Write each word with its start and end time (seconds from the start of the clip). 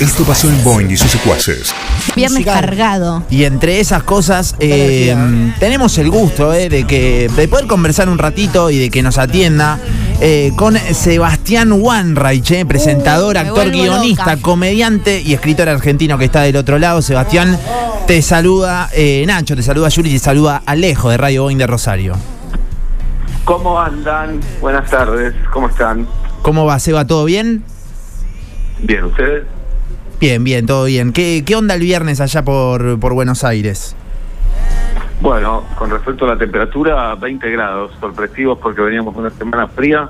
Esto 0.00 0.24
pasó 0.24 0.48
en 0.48 0.64
Boeing 0.64 0.90
y 0.90 0.96
sus 0.96 1.10
secuaces. 1.10 1.74
Viernes 2.16 2.40
Musical. 2.40 2.60
cargado. 2.64 3.22
Y 3.30 3.44
entre 3.44 3.80
esas 3.80 4.02
cosas, 4.02 4.54
eh, 4.58 5.14
tenemos 5.58 5.98
el 5.98 6.10
gusto 6.10 6.54
eh, 6.54 6.68
de 6.70 6.84
que 6.84 7.28
de 7.34 7.48
poder 7.48 7.66
conversar 7.66 8.08
un 8.08 8.16
ratito 8.18 8.70
y 8.70 8.78
de 8.78 8.90
que 8.90 9.02
nos 9.02 9.18
atienda 9.18 9.78
eh, 10.20 10.52
con 10.56 10.76
Sebastián 10.76 11.72
Wanreich, 11.72 12.50
eh, 12.52 12.66
presentador, 12.66 13.36
Uh, 13.36 13.40
actor, 13.40 13.70
guionista, 13.70 14.32
loca. 14.36 14.42
comediante 14.42 15.20
y 15.20 15.34
escritor 15.34 15.68
argentino 15.68 16.16
que 16.16 16.24
está 16.26 16.42
del 16.42 16.56
otro 16.56 16.78
lado. 16.78 17.02
Sebastián, 17.02 17.58
te 18.06 18.22
saluda 18.22 18.88
eh, 18.94 19.24
Nacho, 19.26 19.54
te 19.54 19.62
saluda 19.62 19.88
Yuri, 19.90 20.10
te 20.12 20.18
saluda 20.18 20.62
Alejo 20.64 21.10
de 21.10 21.18
Radio 21.18 21.42
Boeing 21.42 21.58
de 21.58 21.66
Rosario. 21.66 22.16
¿Cómo 23.44 23.78
andan? 23.78 24.40
Buenas 24.62 24.88
tardes, 24.90 25.34
¿cómo 25.52 25.68
están? 25.68 26.06
¿Cómo 26.42 26.64
va, 26.64 26.78
Seba? 26.78 27.06
¿Todo 27.06 27.24
bien? 27.26 27.64
Bien, 28.82 29.04
¿ustedes? 29.04 29.44
Bien, 30.20 30.44
bien, 30.44 30.66
todo 30.66 30.84
bien. 30.84 31.12
¿Qué, 31.12 31.42
qué 31.46 31.56
onda 31.56 31.74
el 31.74 31.80
viernes 31.80 32.20
allá 32.20 32.44
por, 32.44 32.98
por 32.98 33.14
Buenos 33.14 33.44
Aires? 33.44 33.96
Bueno, 35.20 35.64
con 35.76 35.90
respecto 35.90 36.24
a 36.24 36.28
la 36.28 36.38
temperatura, 36.38 37.14
20 37.14 37.50
grados, 37.50 37.92
sorpresivos 38.00 38.58
porque 38.58 38.80
veníamos 38.80 39.14
una 39.16 39.30
semana 39.30 39.68
fría, 39.68 40.08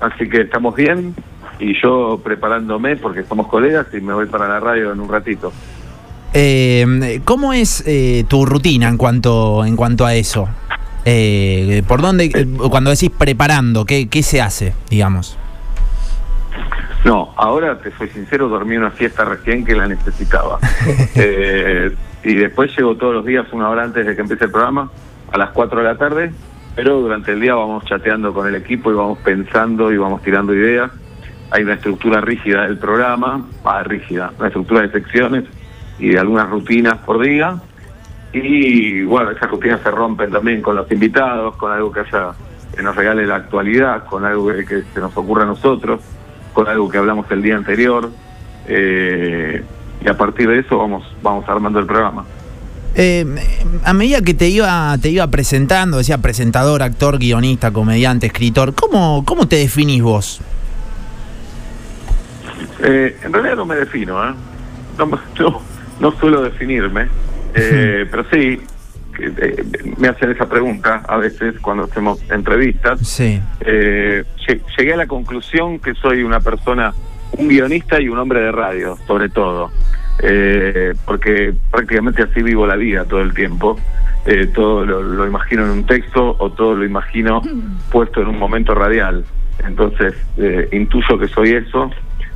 así 0.00 0.28
que 0.28 0.42
estamos 0.42 0.74
bien 0.74 1.14
y 1.58 1.80
yo 1.80 2.20
preparándome 2.22 2.96
porque 2.96 3.22
somos 3.24 3.46
colegas 3.46 3.86
y 3.92 4.00
me 4.00 4.12
voy 4.12 4.26
para 4.26 4.48
la 4.48 4.60
radio 4.60 4.92
en 4.92 5.00
un 5.00 5.08
ratito. 5.08 5.52
Eh, 6.32 7.20
¿Cómo 7.24 7.52
es 7.52 7.82
eh, 7.86 8.24
tu 8.28 8.46
rutina 8.46 8.88
en 8.88 8.96
cuanto, 8.96 9.64
en 9.64 9.76
cuanto 9.76 10.04
a 10.06 10.14
eso? 10.14 10.48
Eh, 11.04 11.82
¿Por 11.88 12.02
dónde, 12.02 12.26
eh, 12.26 12.46
cuando 12.70 12.90
decís 12.90 13.10
preparando, 13.16 13.84
qué, 13.84 14.08
qué 14.08 14.22
se 14.22 14.40
hace, 14.40 14.74
digamos? 14.90 15.38
No, 17.04 17.32
ahora 17.36 17.78
te 17.78 17.90
soy 17.92 18.08
sincero, 18.08 18.48
dormí 18.48 18.76
una 18.76 18.90
fiesta 18.90 19.24
recién 19.24 19.64
que 19.64 19.74
la 19.74 19.86
necesitaba. 19.86 20.58
Eh, 21.16 21.94
y 22.22 22.34
después 22.34 22.70
llego 22.76 22.96
todos 22.96 23.14
los 23.14 23.24
días 23.24 23.46
una 23.52 23.68
hora 23.68 23.84
antes 23.84 24.06
de 24.06 24.14
que 24.14 24.20
empiece 24.20 24.44
el 24.44 24.50
programa, 24.50 24.90
a 25.32 25.38
las 25.38 25.50
4 25.50 25.78
de 25.78 25.84
la 25.84 25.96
tarde, 25.96 26.32
pero 26.74 27.00
durante 27.00 27.32
el 27.32 27.40
día 27.40 27.54
vamos 27.54 27.84
chateando 27.84 28.32
con 28.32 28.46
el 28.46 28.54
equipo 28.54 28.90
y 28.90 28.94
vamos 28.94 29.18
pensando 29.18 29.92
y 29.92 29.96
vamos 29.96 30.22
tirando 30.22 30.54
ideas. 30.54 30.90
Hay 31.50 31.62
una 31.62 31.74
estructura 31.74 32.20
rígida 32.20 32.62
del 32.62 32.78
programa, 32.78 33.46
ah, 33.64 33.82
rígida, 33.82 34.32
una 34.38 34.48
estructura 34.48 34.82
de 34.82 34.90
secciones 34.90 35.44
y 35.98 36.10
de 36.10 36.18
algunas 36.18 36.48
rutinas 36.48 36.98
por 36.98 37.20
día. 37.20 37.56
Y 38.32 39.02
bueno, 39.02 39.30
esas 39.30 39.50
rutinas 39.50 39.80
se 39.80 39.90
rompen 39.90 40.30
también 40.30 40.62
con 40.62 40.76
los 40.76 40.90
invitados, 40.92 41.56
con 41.56 41.72
algo 41.72 41.90
que 41.90 42.00
haya 42.00 42.32
que 42.74 42.82
nos 42.82 42.94
regale 42.94 43.26
la 43.26 43.36
actualidad, 43.36 44.04
con 44.04 44.24
algo 44.24 44.48
que, 44.48 44.64
que 44.64 44.82
se 44.94 45.00
nos 45.00 45.16
ocurra 45.16 45.42
a 45.42 45.46
nosotros, 45.46 46.00
con 46.52 46.68
algo 46.68 46.88
que 46.88 46.98
hablamos 46.98 47.30
el 47.30 47.42
día 47.42 47.56
anterior. 47.56 48.10
eh, 48.66 49.62
y 50.02 50.08
a 50.08 50.16
partir 50.16 50.48
de 50.48 50.60
eso 50.60 50.78
vamos 50.78 51.04
vamos 51.22 51.48
armando 51.48 51.78
el 51.78 51.86
programa. 51.86 52.24
Eh, 52.94 53.24
a 53.84 53.92
medida 53.92 54.20
que 54.20 54.34
te 54.34 54.48
iba, 54.48 54.96
te 54.98 55.10
iba 55.10 55.26
presentando, 55.28 55.98
decía 55.98 56.18
presentador, 56.18 56.82
actor, 56.82 57.18
guionista, 57.18 57.70
comediante, 57.70 58.26
escritor, 58.26 58.74
¿cómo, 58.74 59.24
cómo 59.24 59.46
te 59.46 59.56
definís 59.56 60.02
vos? 60.02 60.40
Eh, 62.82 63.16
en 63.22 63.32
realidad 63.32 63.56
no 63.56 63.66
me 63.66 63.76
defino, 63.76 64.28
¿eh? 64.28 64.34
no, 64.98 65.06
no, 65.38 65.62
no 66.00 66.12
suelo 66.18 66.42
definirme, 66.42 67.08
eh, 67.54 68.06
pero 68.10 68.24
sí 68.32 68.60
eh, 69.24 69.64
me 69.98 70.08
hacen 70.08 70.30
esa 70.30 70.48
pregunta 70.48 71.02
a 71.08 71.16
veces 71.18 71.54
cuando 71.60 71.84
hacemos 71.84 72.20
entrevistas. 72.30 73.00
Sí. 73.00 73.40
Eh, 73.60 74.24
lle- 74.46 74.60
llegué 74.76 74.92
a 74.94 74.96
la 74.96 75.06
conclusión 75.06 75.78
que 75.78 75.94
soy 75.94 76.22
una 76.22 76.40
persona, 76.40 76.92
un 77.38 77.48
guionista 77.48 78.00
y 78.00 78.08
un 78.08 78.18
hombre 78.18 78.40
de 78.40 78.52
radio, 78.52 78.96
sobre 79.06 79.28
todo, 79.28 79.70
Eh, 80.22 80.92
porque 81.06 81.54
prácticamente 81.70 82.22
así 82.22 82.42
vivo 82.42 82.66
la 82.66 82.76
vida 82.76 83.06
todo 83.06 83.22
el 83.22 83.32
tiempo. 83.32 83.78
Eh, 84.26 84.48
todo 84.54 84.84
lo, 84.84 85.02
lo 85.02 85.26
imagino 85.26 85.64
en 85.64 85.70
un 85.70 85.86
texto 85.86 86.36
o 86.38 86.50
todo 86.52 86.74
lo 86.74 86.84
imagino 86.84 87.40
puesto 87.90 88.20
en 88.20 88.28
un 88.28 88.38
momento 88.38 88.74
radial. 88.74 89.24
Entonces, 89.66 90.12
eh, 90.36 90.68
intuyo 90.72 91.18
que 91.18 91.26
soy 91.28 91.52
eso, 91.52 91.90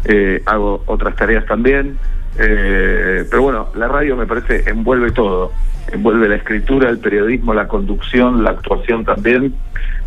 eh, 0.07 0.43
hago 0.47 0.83
otras 0.87 1.15
tareas 1.17 1.45
también, 1.45 1.99
eh, 2.39 3.25
pero 3.31 3.43
bueno, 3.43 3.69
la 3.75 3.89
radio 3.89 4.17
me 4.17 4.27
parece 4.27 4.69
envuelve 4.69 5.13
todo, 5.13 5.53
envuelve 5.93 6.29
la 6.29 6.37
escritura, 6.37 6.91
el 6.91 6.99
periodismo, 6.99 7.55
la 7.55 7.69
conducción, 7.69 8.43
la 8.43 8.51
actuación 8.51 9.05
también. 9.05 9.55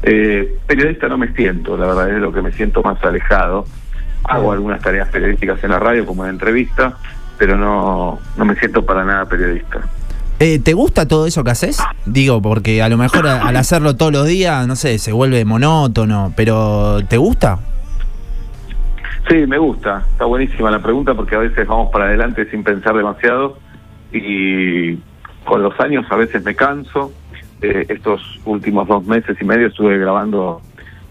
Eh, 0.03 0.57
periodista 0.67 1.07
no 1.07 1.17
me 1.17 1.33
siento, 1.33 1.77
la 1.77 1.87
verdad 1.87 2.09
es 2.09 2.21
lo 2.21 2.31
que 2.31 2.41
me 2.41 2.51
siento 2.51 2.81
más 2.83 3.01
alejado. 3.03 3.65
Hago 4.23 4.51
algunas 4.51 4.81
tareas 4.81 5.07
periodísticas 5.09 5.63
en 5.63 5.71
la 5.71 5.79
radio 5.79 6.05
como 6.05 6.25
en 6.25 6.31
entrevista, 6.31 6.97
pero 7.37 7.55
no, 7.57 8.19
no 8.35 8.45
me 8.45 8.55
siento 8.55 8.85
para 8.85 9.05
nada 9.05 9.25
periodista. 9.25 9.79
Eh, 10.39 10.59
¿Te 10.59 10.73
gusta 10.73 11.07
todo 11.07 11.25
eso 11.25 11.43
que 11.43 11.51
haces? 11.51 11.79
Digo, 12.05 12.41
porque 12.41 12.83
a 12.83 12.89
lo 12.89 12.97
mejor 12.97 13.27
al 13.27 13.55
hacerlo 13.55 13.95
todos 13.95 14.11
los 14.11 14.27
días, 14.27 14.67
no 14.67 14.75
sé, 14.75 14.99
se 14.99 15.11
vuelve 15.11 15.43
monótono, 15.45 16.31
pero 16.35 16.99
¿te 17.07 17.17
gusta? 17.17 17.59
Sí, 19.29 19.45
me 19.45 19.57
gusta. 19.57 20.05
Está 20.11 20.23
buenísima 20.25 20.71
la 20.71 20.81
pregunta 20.81 21.13
porque 21.13 21.35
a 21.35 21.39
veces 21.39 21.67
vamos 21.67 21.89
para 21.91 22.05
adelante 22.05 22.49
sin 22.49 22.63
pensar 22.63 22.95
demasiado 22.95 23.57
y 24.13 24.95
con 25.43 25.61
los 25.61 25.77
años 25.81 26.05
a 26.09 26.15
veces 26.15 26.43
me 26.45 26.55
canso. 26.55 27.11
Eh, 27.61 27.85
estos 27.89 28.21
últimos 28.45 28.87
dos 28.87 29.05
meses 29.05 29.35
y 29.41 29.43
medio 29.43 29.67
estuve 29.67 29.97
grabando 29.97 30.61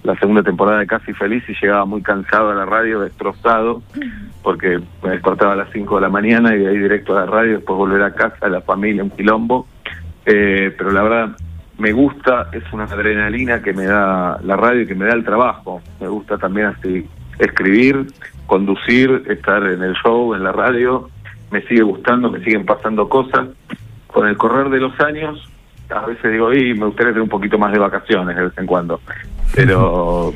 la 0.02 0.16
segunda 0.16 0.42
temporada 0.42 0.78
de 0.78 0.86
Casi 0.86 1.12
Feliz 1.12 1.42
y 1.48 1.54
llegaba 1.60 1.84
muy 1.84 2.00
cansado 2.00 2.50
a 2.50 2.54
la 2.54 2.64
radio, 2.64 3.00
destrozado, 3.00 3.82
porque 4.42 4.80
me 5.02 5.10
despertaba 5.10 5.52
a 5.52 5.56
las 5.56 5.68
5 5.72 5.96
de 5.96 6.00
la 6.00 6.08
mañana 6.08 6.54
y 6.54 6.60
de 6.60 6.68
ahí 6.68 6.78
directo 6.78 7.14
a 7.16 7.20
la 7.20 7.26
radio, 7.26 7.56
después 7.56 7.76
volver 7.76 8.02
a 8.02 8.14
casa, 8.14 8.46
a 8.46 8.48
la 8.48 8.62
familia, 8.62 9.02
un 9.02 9.10
quilombo. 9.10 9.66
Eh, 10.24 10.74
pero 10.78 10.90
la 10.90 11.02
verdad 11.02 11.36
me 11.78 11.92
gusta, 11.92 12.48
es 12.52 12.62
una 12.72 12.84
adrenalina 12.84 13.60
que 13.60 13.74
me 13.74 13.84
da 13.84 14.38
la 14.42 14.56
radio 14.56 14.82
y 14.82 14.86
que 14.86 14.94
me 14.94 15.04
da 15.04 15.12
el 15.12 15.24
trabajo. 15.24 15.82
Me 16.00 16.08
gusta 16.08 16.38
también 16.38 16.68
así 16.68 17.06
escribir, 17.38 18.06
conducir, 18.46 19.24
estar 19.28 19.62
en 19.66 19.82
el 19.82 19.94
show, 19.94 20.34
en 20.34 20.44
la 20.44 20.52
radio. 20.52 21.08
Me 21.50 21.62
sigue 21.62 21.82
gustando, 21.82 22.30
me 22.30 22.42
siguen 22.42 22.64
pasando 22.64 23.08
cosas. 23.08 23.48
Con 24.06 24.26
el 24.28 24.36
correr 24.36 24.70
de 24.70 24.80
los 24.80 24.98
años, 25.00 25.46
a 25.90 26.06
veces 26.06 26.32
digo, 26.32 26.52
y 26.52 26.74
me 26.74 26.86
gustaría 26.86 27.12
tener 27.12 27.22
un 27.22 27.28
poquito 27.28 27.58
más 27.58 27.72
de 27.72 27.78
vacaciones 27.78 28.36
de 28.36 28.44
vez 28.44 28.58
en 28.58 28.66
cuando. 28.66 29.00
Pero, 29.54 30.34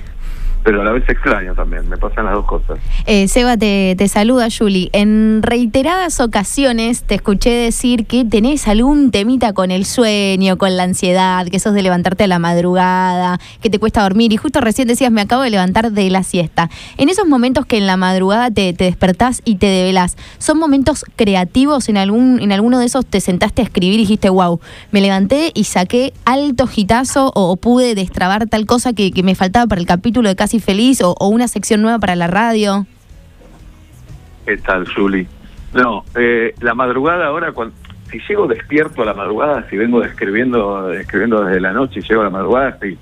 pero 0.63 0.83
a 0.83 0.85
la 0.85 0.93
vez 0.93 1.09
extraño 1.09 1.55
también, 1.55 1.89
me 1.89 1.97
pasan 1.97 2.27
las 2.27 2.35
dos 2.35 2.47
cosas. 2.47 2.79
Eh, 3.07 3.29
Seba, 3.29 3.57
te, 3.57 3.95
te 3.97 4.09
saluda 4.09 4.49
Juli. 4.51 4.91
En 4.93 5.43
reiteradas 5.43 6.21
ocasiones 6.21 7.03
te 7.05 7.15
escuché 7.15 7.51
decir 7.51 8.07
que 8.07 8.25
tenés 8.25 8.69
algún 8.69 9.11
temita 9.11 9.53
con 9.53 9.71
el 9.71 9.85
sueño, 9.85 10.59
con 10.59 10.77
la 10.77 10.85
ansiedad, 10.85 11.47
que 11.47 11.59
sos 11.59 11.75
de 11.75 11.83
levantarte 11.83 12.25
a 12.25 12.27
la 12.27 12.39
madrugada, 12.39 13.39
que 13.61 13.71
te 13.71 13.79
cuesta 13.79 14.03
dormir. 14.03 14.33
Y 14.33 14.37
justo 14.37 14.61
recién 14.61 14.89
decías, 14.89 15.11
me 15.11 15.21
acabo 15.21 15.43
de 15.43 15.51
levantar 15.51 15.93
de 15.93 16.11
la 16.11 16.23
siesta. 16.23 16.71
En 16.99 17.09
esos 17.09 17.27
momentos 17.27 17.67
que 17.67 17.79
en 17.79 17.87
la 17.87 17.97
madrugada 17.97 18.51
te, 18.51 18.73
te 18.73 18.85
despertás 18.85 19.43
y 19.45 19.57
te 19.57 19.67
develás, 19.67 20.17
¿son 20.39 20.59
momentos 20.59 21.05
creativos? 21.17 21.89
¿En, 21.89 21.97
algún, 21.97 22.41
¿En 22.41 22.53
alguno 22.53 22.79
de 22.79 22.87
esos 22.87 23.07
te 23.07 23.21
sentaste 23.21 23.63
a 23.63 23.65
escribir 23.65 23.95
y 23.95 24.03
dijiste, 24.03 24.29
wow, 24.29 24.61
me 24.91 25.01
levanté 25.01 25.53
y 25.55 25.65
saqué 25.65 26.13
alto 26.25 26.67
gitazo 26.67 27.33
o, 27.35 27.57
pude 27.57 27.95
destrabar 27.95 28.47
tal 28.47 28.65
cosa 28.65 28.93
que, 28.93 29.11
que 29.11 29.23
me 29.23 29.35
faltaba 29.35 29.67
para 29.67 29.81
el 29.81 29.87
capítulo 29.87 30.29
de 30.29 30.37
Casi 30.51 30.59
Feliz 30.59 31.01
o, 31.01 31.15
o 31.17 31.29
una 31.29 31.47
sección 31.47 31.81
nueva 31.81 32.01
para 32.01 32.17
la 32.17 32.27
radio? 32.27 32.85
¿Qué 34.45 34.57
tal, 34.57 34.85
Juli? 34.93 35.25
No, 35.73 36.05
eh, 36.17 36.57
la 36.61 36.75
madrugada 36.75 37.27
ahora, 37.27 37.53
cuando, 37.53 37.73
si 38.11 38.19
llego 38.29 38.49
despierto 38.49 39.03
a 39.03 39.05
la 39.05 39.15
madrugada, 39.15 39.65
si 39.71 39.77
vengo 39.77 40.03
escribiendo, 40.03 40.93
escribiendo 40.93 41.45
desde 41.45 41.61
la 41.61 41.73
noche 41.73 42.01
y 42.01 42.03
llego 42.03 42.23
a 42.23 42.25
la 42.25 42.31
madrugada, 42.31 42.77
sí, 42.83 42.99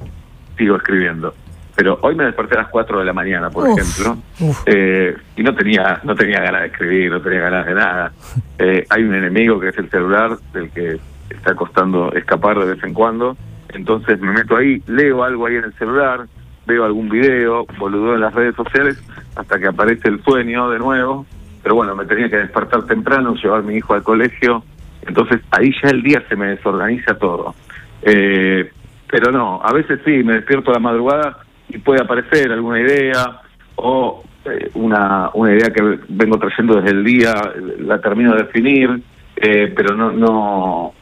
sigo 0.59 0.77
escribiendo. 0.77 1.33
Pero 1.75 1.99
hoy 2.03 2.17
me 2.17 2.25
desperté 2.25 2.57
a 2.57 2.65
las 2.65 2.69
4 2.69 2.99
de 2.99 3.05
la 3.07 3.15
mañana, 3.15 3.49
por 3.49 3.67
Uf, 3.67 3.79
ejemplo, 3.79 4.19
eh, 4.67 5.17
y 5.35 5.43
no 5.43 5.55
tenía, 5.55 6.03
no 6.05 6.15
tenía 6.15 6.41
ganas 6.41 6.61
de 6.61 6.67
escribir, 6.67 7.11
no 7.11 7.23
tenía 7.23 7.41
ganas 7.41 7.65
de 7.65 7.75
nada. 7.75 8.13
Eh, 8.59 8.85
hay 8.91 9.05
un 9.05 9.15
enemigo 9.15 9.59
que 9.59 9.69
es 9.69 9.79
el 9.79 9.89
celular, 9.89 10.37
del 10.53 10.69
que 10.69 11.01
está 11.31 11.55
costando 11.55 12.13
escapar 12.13 12.59
de 12.59 12.75
vez 12.75 12.85
en 12.85 12.93
cuando. 12.93 13.39
Entonces 13.71 14.21
me 14.21 14.33
meto 14.33 14.55
ahí, 14.55 14.83
leo 14.87 15.25
algo 15.25 15.47
ahí 15.47 15.57
en 15.57 15.65
el 15.65 15.73
celular, 15.75 16.27
veo 16.69 16.85
algún 16.85 17.09
video, 17.09 17.67
boludo 17.79 18.15
en 18.15 18.21
las 18.21 18.35
redes 18.35 18.55
sociales, 18.55 19.03
hasta 19.35 19.59
que 19.59 19.67
aparece 19.67 20.09
el 20.09 20.23
sueño 20.23 20.69
de 20.71 20.79
nuevo. 20.79 21.27
Pero 21.63 21.75
bueno, 21.75 21.97
me 21.97 22.05
tenía 22.05 22.29
que 22.29 22.37
despertar 22.37 22.85
temprano, 22.85 23.35
llevar 23.35 23.61
a 23.61 23.63
mi 23.63 23.77
hijo 23.77 23.95
al 23.95 24.03
colegio. 24.03 24.63
Entonces 25.07 25.41
ahí 25.51 25.73
ya 25.83 25.89
el 25.89 26.03
día 26.03 26.23
se 26.29 26.37
me 26.37 26.49
desorganiza 26.49 27.19
todo. 27.19 27.55
Eh, 28.03 28.71
pero 29.11 29.33
no, 29.33 29.61
a 29.63 29.73
veces 29.73 30.01
sí, 30.05 30.23
me 30.23 30.35
despierto 30.35 30.71
a 30.71 30.75
la 30.75 30.81
madrugada 30.81 31.39
y 31.69 31.79
puede 31.79 32.03
aparecer 32.03 32.53
alguna 32.53 32.81
idea 32.81 33.41
o 33.77 34.23
eh, 34.45 34.71
una, 34.75 35.31
una 35.33 35.53
idea 35.53 35.71
que 35.71 35.99
vengo 36.09 36.39
trayendo 36.39 36.77
desde 36.77 36.91
el 36.91 37.05
día, 37.05 37.35
la 37.81 38.01
termino 38.01 38.35
de 38.35 38.43
definir, 38.43 39.03
eh, 39.37 39.73
pero 39.75 39.97
no, 39.97 40.13
no, 40.13 40.93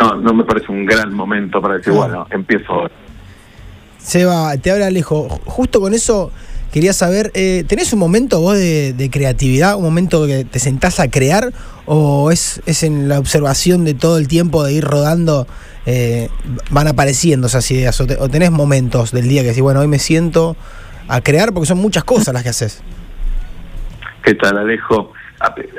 no, 0.00 0.14
no 0.16 0.34
me 0.34 0.44
parece 0.44 0.72
un 0.72 0.84
gran 0.84 1.14
momento 1.14 1.60
para 1.60 1.76
decir, 1.76 1.92
bueno, 1.92 2.26
empiezo 2.30 2.72
ahora. 2.72 3.03
Seba, 4.04 4.54
te 4.58 4.70
habla 4.70 4.88
Alejo. 4.88 5.28
Justo 5.46 5.80
con 5.80 5.94
eso 5.94 6.30
quería 6.70 6.92
saber, 6.92 7.30
eh, 7.34 7.64
¿tenés 7.66 7.92
un 7.94 7.98
momento 7.98 8.38
vos 8.38 8.58
de, 8.58 9.08
creatividad, 9.10 9.76
un 9.76 9.82
momento 9.82 10.26
que 10.26 10.44
te 10.44 10.58
sentás 10.58 11.00
a 11.00 11.08
crear 11.08 11.52
o 11.86 12.30
es, 12.30 12.60
es 12.66 12.82
en 12.82 13.08
la 13.08 13.18
observación 13.18 13.84
de 13.84 13.94
todo 13.94 14.18
el 14.18 14.28
tiempo 14.28 14.62
de 14.62 14.74
ir 14.74 14.84
rodando, 14.84 15.46
eh, 15.86 16.28
van 16.70 16.86
apareciendo 16.86 17.46
esas 17.46 17.70
ideas 17.70 17.98
o, 18.00 18.28
tenés 18.28 18.50
momentos 18.50 19.10
del 19.10 19.26
día 19.26 19.40
que 19.40 19.48
decís, 19.48 19.62
bueno, 19.62 19.80
hoy 19.80 19.88
me 19.88 19.98
siento 19.98 20.54
a 21.08 21.22
crear 21.22 21.54
porque 21.54 21.66
son 21.66 21.78
muchas 21.78 22.04
cosas 22.04 22.34
las 22.34 22.42
que 22.42 22.50
haces? 22.50 22.82
¿Qué 24.22 24.34
tal, 24.34 24.58
Alejo? 24.58 25.12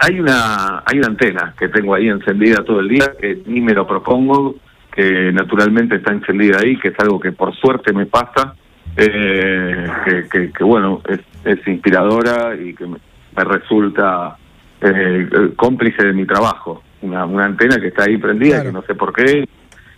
Hay 0.01 0.19
una, 0.19 0.81
hay 0.83 0.97
una 0.97 1.07
antena 1.07 1.53
que 1.59 1.69
tengo 1.69 1.93
ahí 1.93 2.07
encendida 2.07 2.63
todo 2.63 2.79
el 2.79 2.89
día, 2.89 3.13
que 3.19 3.43
ni 3.45 3.61
me 3.61 3.73
lo 3.73 3.85
propongo, 3.85 4.55
que 4.95 5.31
naturalmente 5.33 5.97
está 5.97 6.13
encendida 6.13 6.59
ahí, 6.59 6.77
que 6.77 6.89
es 6.89 6.99
algo 6.99 7.19
que 7.19 7.31
por 7.31 7.53
suerte 7.55 7.93
me 7.93 8.05
pasa, 8.05 8.55
eh, 8.95 9.87
que, 10.31 10.63
bueno, 10.63 11.01
es, 11.07 11.19
es, 11.43 11.67
inspiradora 11.67 12.55
y 12.55 12.73
que 12.73 12.87
me, 12.87 12.97
resulta 13.35 14.37
eh, 14.81 15.51
cómplice 15.55 16.05
de 16.05 16.13
mi 16.13 16.25
trabajo. 16.25 16.81
Una, 17.01 17.25
una 17.25 17.45
antena 17.45 17.77
que 17.77 17.87
está 17.87 18.03
ahí 18.03 18.17
prendida, 18.17 18.63
que 18.63 18.71
no 18.71 18.81
sé 18.83 18.95
por 18.95 19.11
qué, 19.11 19.45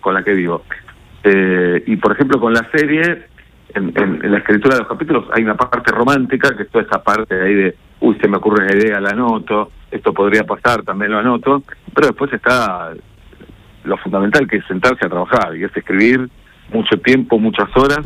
con 0.01 0.15
la 0.15 0.23
que 0.23 0.33
vivo. 0.33 0.63
Eh, 1.23 1.83
y 1.85 1.95
por 1.97 2.13
ejemplo, 2.13 2.39
con 2.39 2.53
la 2.53 2.67
serie, 2.71 3.27
en, 3.75 3.93
en, 3.95 4.31
la 4.31 4.39
escritura 4.39 4.75
de 4.75 4.81
los 4.81 4.89
capítulos 4.89 5.25
hay 5.31 5.43
una 5.43 5.55
parte 5.55 5.91
romántica, 5.91 6.55
que 6.57 6.63
es 6.63 6.69
toda 6.69 6.85
esa 6.85 7.03
parte 7.03 7.35
de 7.35 7.45
ahí 7.45 7.53
de 7.53 7.75
uy, 8.00 8.17
se 8.19 8.27
me 8.27 8.38
ocurre 8.38 8.65
una 8.65 8.75
idea, 8.75 9.00
la 9.00 9.09
anoto, 9.09 9.71
esto 9.91 10.13
podría 10.13 10.43
pasar, 10.43 10.83
también 10.83 11.11
lo 11.11 11.19
anoto, 11.19 11.63
pero 11.93 12.07
después 12.07 12.31
está 12.33 12.93
lo 13.88 13.98
fundamental 13.98 14.48
que 14.48 14.57
es 14.57 14.66
sentarse 14.66 15.06
a 15.06 15.10
trabajar 15.10 15.56
y 15.56 15.63
es 15.63 15.75
escribir 15.75 16.30
mucho 16.72 17.00
tiempo, 17.00 17.39
muchas 17.39 17.69
horas, 17.75 18.06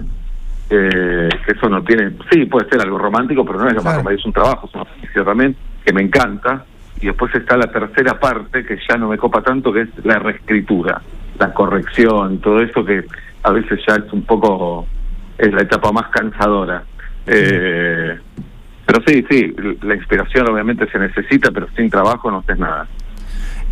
eh, 0.70 1.30
que 1.46 1.52
eso 1.52 1.68
no 1.68 1.84
tiene, 1.84 2.12
sí, 2.32 2.46
puede 2.46 2.70
ser 2.70 2.82
algo 2.82 2.98
romántico, 2.98 3.44
pero 3.44 3.60
no 3.60 3.68
es 3.68 3.74
lo 3.74 3.84
más 3.84 3.98
romántico, 3.98 4.20
es 4.20 4.26
un 4.26 4.34
trabajo, 4.34 4.68
es 4.68 4.76
un 4.76 4.82
oficio 4.82 5.24
también 5.26 5.56
que 5.84 5.94
me 5.94 6.02
encanta, 6.02 6.66
y 7.02 7.08
después 7.08 7.34
está 7.34 7.58
la 7.58 7.72
tercera 7.72 8.20
parte 8.20 8.64
que 8.64 8.78
ya 8.88 8.96
no 8.96 9.10
me 9.10 9.18
copa 9.18 9.42
tanto, 9.42 9.74
que 9.74 9.82
es 9.82 9.90
la 10.06 10.20
reescritura, 10.20 11.02
la 11.40 11.54
corrección, 11.54 12.40
todo 12.40 12.62
eso 12.62 12.86
que 12.86 13.04
a 13.44 13.52
veces 13.52 13.80
ya 13.88 13.96
es 13.96 14.14
un 14.14 14.24
poco, 14.24 14.88
es 15.38 15.52
la 15.52 15.64
etapa 15.64 15.92
más 15.92 16.10
cansadora. 16.10 16.84
Eh, 17.26 18.18
pero 18.86 19.02
sí, 19.06 19.26
sí, 19.30 19.56
la 19.82 19.96
inspiración 19.96 20.50
obviamente 20.50 20.90
se 20.92 21.00
necesita, 21.00 21.50
pero 21.52 21.68
sin 21.76 21.90
trabajo 21.90 22.30
no 22.30 22.40
haces 22.40 22.60
nada. 22.60 22.88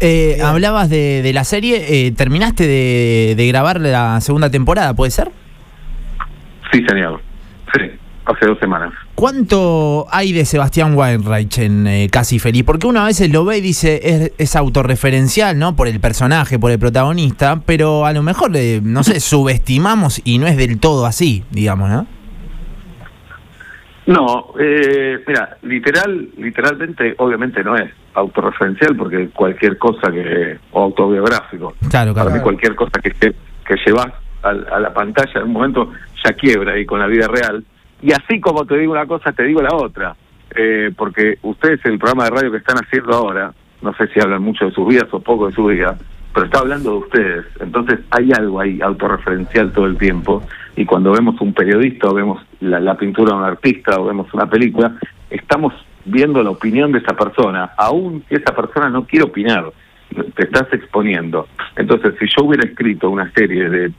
Eh, 0.02 0.38
hablabas 0.42 0.90
de, 0.90 1.30
la 1.34 1.44
serie, 1.44 2.08
eh, 2.08 2.12
¿terminaste 2.12 2.66
de, 2.66 3.48
grabar 3.48 3.82
la 3.82 4.22
segunda 4.22 4.50
temporada, 4.50 4.94
puede 4.94 5.12
ser? 5.12 5.30
Sí, 6.72 6.84
señor. 6.88 7.22
Sí, 7.74 7.82
hace 8.26 8.46
dos 8.46 8.58
semanas. 8.60 8.94
¿Cuánto 9.16 10.06
hay 10.10 10.32
de 10.32 10.46
Sebastián 10.46 10.96
Weinreich 10.96 11.58
en 11.58 11.86
eh, 11.88 12.08
Casi 12.10 12.40
Feliz? 12.40 12.64
Porque 12.64 12.88
uno 12.88 13.02
a 13.02 13.06
veces 13.06 13.30
lo 13.32 13.44
ve 13.44 13.58
y 13.58 13.62
dice 13.62 14.00
es, 14.02 14.32
es, 14.38 14.56
autorreferencial, 14.56 15.60
¿no? 15.60 15.76
Por 15.76 15.90
el 15.90 16.00
personaje, 16.00 16.58
por 16.58 16.72
el 16.72 16.80
protagonista, 16.80 17.62
pero 17.66 18.06
a 18.06 18.14
lo 18.14 18.24
mejor, 18.24 18.52
no 18.84 19.04
sé, 19.04 19.20
subestimamos 19.20 20.22
y 20.24 20.38
no 20.38 20.48
es 20.48 20.56
del 20.56 20.80
todo 20.80 21.06
así, 21.06 21.44
digamos, 21.52 21.90
¿no? 21.90 22.08
No, 24.10 24.54
eh, 24.60 25.20
mira, 25.28 25.58
literal, 25.62 26.30
literalmente, 26.38 27.14
obviamente 27.20 27.64
no 27.64 27.76
es 27.76 27.92
autorreferencial 28.14 28.96
porque 28.96 29.30
cualquier 29.30 29.78
cosa 29.78 30.12
que 30.12 30.58
o 30.72 30.84
autobiográfico, 30.84 31.74
claro, 31.90 32.14
claro. 32.14 32.30
Para 32.30 32.44
cualquier 32.44 32.76
cosa 32.76 33.00
que 33.02 33.12
que 33.12 33.76
llevas 33.86 34.08
a, 34.42 34.54
la 34.54 34.94
pantalla 34.94 35.42
en 35.42 35.44
un 35.44 35.54
momento 35.54 35.92
ya 36.24 36.34
quiebra 36.34 36.78
y 36.78 36.86
con 36.86 37.00
la 37.00 37.08
vida 37.08 37.28
real. 37.28 37.64
Y 38.02 38.12
así 38.12 38.40
como 38.40 38.66
te 38.66 38.78
digo 38.78 38.94
una 38.94 39.06
cosa, 39.06 39.32
te 39.32 39.44
digo 39.44 39.62
la 39.62 39.76
otra, 39.76 40.16
eh, 40.56 40.92
porque 40.96 41.38
ustedes 41.44 41.80
el 41.86 42.00
programa 42.00 42.26
de 42.26 42.30
radio 42.32 42.52
que 42.52 42.58
están 42.58 42.78
haciendo 42.78 43.14
ahora, 43.14 43.54
no 43.82 43.94
sé 43.94 44.08
si 44.08 44.20
hablan 44.20 44.42
mucho 44.42 44.66
de 44.66 44.72
sus 44.72 44.88
vidas 44.88 45.08
o 45.12 45.20
poco 45.20 45.48
de 45.48 45.54
su 45.54 45.66
vida, 45.66 45.98
pero 46.34 46.46
está 46.46 46.60
hablando 46.60 46.92
de 46.92 46.98
ustedes. 46.98 47.46
Entonces 47.60 48.00
hay 48.12 48.32
algo 48.32 48.60
ahí 48.60 48.80
autorreferencial 48.82 49.72
todo 49.72 49.86
el 49.86 49.98
tiempo 49.98 50.44
y 50.76 50.86
cuando 50.86 51.12
vemos 51.12 51.40
un 51.42 51.54
periodista 51.54 52.08
o 52.10 52.14
vemos 52.14 52.42
la, 52.62 52.96
pintura 52.96 53.34
de 53.34 53.40
un 53.40 53.46
artista 53.46 54.00
o 54.00 54.06
vemos 54.06 54.34
una 54.34 54.50
película, 54.50 54.96
estamos 55.30 55.74
viendo 56.10 56.44
la 56.44 56.50
opinión 56.50 56.92
de 56.92 57.00
esa 57.00 57.14
persona, 57.14 57.72
aun 57.78 58.24
si 58.28 58.36
esa 58.36 58.56
persona 58.56 58.90
no 58.90 59.06
quiere 59.06 59.26
opinar, 59.26 59.72
te 60.36 60.44
estás 60.44 60.72
exponiendo. 60.74 61.48
Entonces, 61.76 62.16
si 62.20 62.26
yo 62.28 62.46
hubiera 62.46 62.68
escrito 62.68 63.10
una 63.10 63.32
serie 63.32 63.70
de 63.70 63.92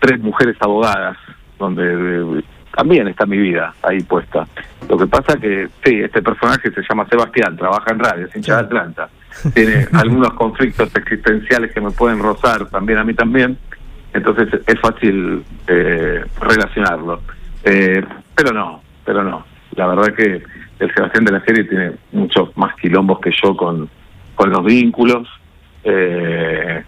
tres 0.00 0.20
mujeres 0.20 0.56
abogadas, 0.60 1.16
donde 1.58 2.42
también 2.76 3.08
está 3.08 3.26
mi 3.26 3.38
vida 3.38 3.74
ahí 3.82 4.00
puesta. 4.02 4.46
Lo 4.88 4.96
que 4.96 5.06
pasa 5.06 5.36
que, 5.38 5.68
sí, 5.84 6.00
este 6.00 6.22
personaje 6.22 6.70
se 6.70 6.82
llama 6.88 7.08
Sebastián, 7.08 7.56
trabaja 7.56 7.90
en 7.90 7.98
radio, 7.98 8.26
es 8.26 8.36
hincha 8.36 8.56
de 8.56 8.60
Atlanta, 8.60 9.08
tiene 9.52 9.86
algunos 9.92 10.32
conflictos 10.34 10.94
existenciales 10.94 11.72
que 11.72 11.80
me 11.80 11.90
pueden 11.90 12.20
rozar 12.20 12.66
también 12.66 12.98
a 12.98 13.04
mí 13.04 13.14
también, 13.14 13.58
entonces 14.12 14.48
es 14.66 14.80
fácil 14.80 15.44
eh, 15.66 16.24
relacionarlo. 16.40 17.20
Eh, 17.64 18.04
pero 18.34 18.52
no, 18.52 18.80
pero 19.04 19.24
no. 19.24 19.44
La 19.78 19.86
verdad 19.86 20.12
que 20.12 20.42
el 20.80 20.94
Sebastián 20.94 21.24
de 21.24 21.32
la 21.32 21.44
serie 21.44 21.64
tiene 21.64 21.92
muchos 22.10 22.54
más 22.56 22.74
quilombos 22.76 23.20
que 23.20 23.30
yo 23.42 23.56
con, 23.56 23.88
con 24.34 24.50
los 24.50 24.64
vínculos. 24.64 25.28
Eh, 25.84 26.82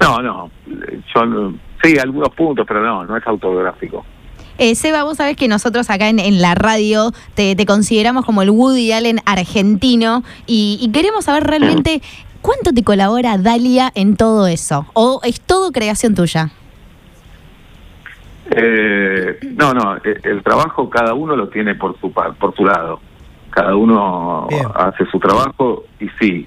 no, 0.00 0.18
no, 0.20 0.50
yo 0.66 1.52
sí, 1.82 1.96
algunos 1.98 2.30
puntos, 2.30 2.66
pero 2.66 2.82
no, 2.82 3.04
no 3.04 3.16
es 3.16 3.24
autobiográfico. 3.24 4.04
Eh, 4.58 4.74
Seba, 4.74 5.04
vos 5.04 5.18
sabés 5.18 5.36
que 5.36 5.46
nosotros 5.46 5.88
acá 5.88 6.08
en, 6.08 6.40
la 6.40 6.56
radio 6.56 7.12
te, 7.34 7.56
consideramos 7.64 8.24
como 8.24 8.42
el 8.42 8.50
Woody 8.50 8.90
Allen 8.90 9.20
argentino 9.24 10.24
y, 10.46 10.90
queremos 10.92 11.26
saber 11.26 11.44
realmente 11.44 12.02
cuánto 12.40 12.72
te 12.72 12.82
colabora 12.82 13.38
Dalia 13.38 13.92
en 13.94 14.16
todo 14.16 14.48
eso. 14.48 14.86
¿O 14.94 15.20
es 15.22 15.40
todo 15.40 15.70
creación 15.70 16.16
tuya? 16.16 16.50
Eh, 18.50 19.38
no, 19.56 19.72
no, 19.72 19.96
e, 19.96 20.20
el, 20.22 20.42
trabajo 20.42 20.90
cada 20.90 21.14
uno 21.14 21.34
lo 21.34 21.48
tiene 21.48 21.74
por 21.74 21.98
su, 21.98 22.12
por 22.12 22.54
su 22.54 22.64
lado. 22.64 23.00
Cada 23.50 23.74
uno 23.76 24.48
hace 24.74 25.06
su 25.06 25.18
trabajo 25.18 25.84
y 26.00 26.08
sí, 26.20 26.46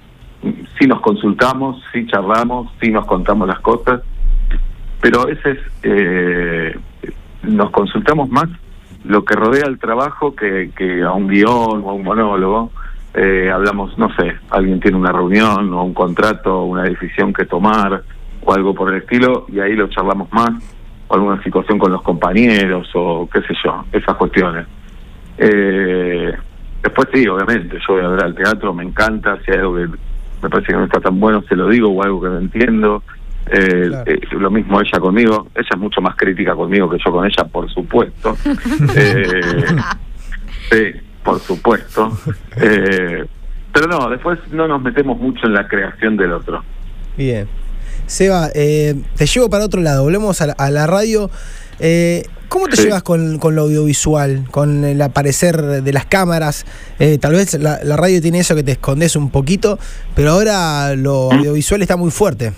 sí 0.78 0.86
nos 0.86 1.00
consultamos, 1.00 1.82
sí 1.92 2.06
charlamos, 2.06 2.70
sí 2.80 2.90
nos 2.90 3.06
contamos 3.06 3.48
las 3.48 3.60
cosas, 3.60 4.02
pero 5.00 5.22
a 5.22 5.26
veces 5.26 5.58
eh, 5.82 6.78
nos 7.42 7.70
consultamos 7.70 8.28
más 8.28 8.48
lo 9.04 9.24
que 9.24 9.34
rodea 9.34 9.66
el 9.66 9.78
trabajo 9.78 10.36
que, 10.36 10.70
que 10.76 11.02
a 11.02 11.12
un 11.12 11.28
guion 11.28 11.82
o 11.84 11.90
a 11.90 11.94
un 11.94 12.04
monólogo. 12.04 12.72
Eh, 13.14 13.50
hablamos, 13.50 13.96
no 13.96 14.14
sé, 14.14 14.36
alguien 14.50 14.80
tiene 14.80 14.98
una 14.98 15.10
reunión 15.10 15.72
o 15.72 15.82
un 15.82 15.94
contrato 15.94 16.60
o 16.60 16.64
una 16.66 16.82
decisión 16.82 17.32
que 17.32 17.46
tomar 17.46 18.02
o 18.44 18.52
algo 18.52 18.74
por 18.74 18.92
el 18.92 19.00
estilo 19.00 19.46
y 19.48 19.60
ahí 19.60 19.74
lo 19.74 19.88
charlamos 19.88 20.30
más 20.30 20.77
o 21.08 21.14
alguna 21.14 21.42
situación 21.42 21.78
con 21.78 21.92
los 21.92 22.02
compañeros 22.02 22.88
o 22.94 23.28
qué 23.32 23.40
sé 23.42 23.54
yo, 23.64 23.84
esas 23.92 24.16
cuestiones. 24.16 24.66
Eh, 25.38 26.32
después 26.82 27.08
sí, 27.12 27.26
obviamente, 27.26 27.78
yo 27.86 27.94
voy 27.94 28.04
a 28.04 28.08
ver 28.08 28.24
al 28.24 28.34
teatro, 28.34 28.74
me 28.74 28.84
encanta, 28.84 29.38
si 29.44 29.50
hay 29.50 29.58
algo 29.58 29.76
que 29.76 29.86
me 30.42 30.48
parece 30.48 30.68
que 30.68 30.78
no 30.78 30.84
está 30.84 31.00
tan 31.00 31.18
bueno, 31.18 31.42
se 31.48 31.56
lo 31.56 31.68
digo 31.68 31.88
o 31.88 32.02
algo 32.02 32.20
que 32.20 32.28
no 32.28 32.38
entiendo. 32.38 33.02
Eh, 33.50 33.90
eh, 34.04 34.20
lo 34.32 34.50
mismo 34.50 34.78
ella 34.80 35.00
conmigo, 35.00 35.48
ella 35.54 35.68
es 35.70 35.78
mucho 35.78 36.02
más 36.02 36.14
crítica 36.16 36.54
conmigo 36.54 36.88
que 36.90 36.98
yo 37.04 37.10
con 37.10 37.24
ella, 37.24 37.44
por 37.44 37.70
supuesto. 37.70 38.36
eh, 38.94 39.30
sí, 40.70 41.00
por 41.24 41.38
supuesto. 41.40 42.12
Eh, 42.56 43.24
pero 43.72 43.86
no, 43.86 44.10
después 44.10 44.38
no 44.52 44.68
nos 44.68 44.82
metemos 44.82 45.18
mucho 45.18 45.46
en 45.46 45.54
la 45.54 45.66
creación 45.66 46.16
del 46.16 46.32
otro. 46.32 46.62
Bien. 47.16 47.48
Seba, 48.06 48.48
eh, 48.54 48.94
te 49.16 49.26
llevo 49.26 49.50
para 49.50 49.64
otro 49.64 49.80
lado, 49.80 50.02
volvemos 50.04 50.40
a 50.40 50.70
la, 50.70 50.86
radio. 50.86 51.30
Eh, 51.80 52.24
¿Cómo 52.48 52.66
te 52.68 52.76
llevas 52.76 53.02
con, 53.02 53.38
con, 53.38 53.54
lo 53.54 53.62
audiovisual, 53.62 54.44
con 54.50 54.84
el 54.84 55.02
aparecer 55.02 55.56
de 55.56 55.92
las 55.92 56.06
cámaras? 56.06 56.64
Eh, 56.98 57.18
tal 57.18 57.32
vez 57.32 57.54
la, 57.60 57.78
la, 57.84 57.96
radio 57.96 58.22
tiene 58.22 58.38
eso 58.38 58.54
que 58.54 58.62
te 58.62 58.72
escondes 58.72 59.16
un 59.16 59.30
poquito, 59.30 59.78
pero 60.14 60.30
ahora 60.30 60.94
lo 60.96 61.28
¿Mm? 61.30 61.36
audiovisual 61.38 61.82
está 61.82 61.96
muy 61.96 62.10
fuerte. 62.10 62.52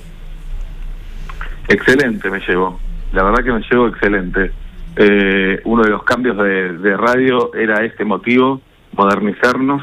Excelente 1.66 2.30
me 2.30 2.40
llevo, 2.40 2.80
la 3.12 3.25
verdad 3.25 3.44
que 3.44 3.52
me 3.52 3.60
llevo 3.68 3.88
excelente. 3.88 4.52
Eh, 4.96 5.60
uno 5.64 5.82
de 5.82 5.90
los 5.90 6.02
cambios 6.04 6.37
de, 6.37 6.78
de 6.78 6.96
radio 6.96 7.54
era 7.54 7.84
este 7.84 8.04
motivo, 8.04 8.60
modernizarnos. 8.92 9.82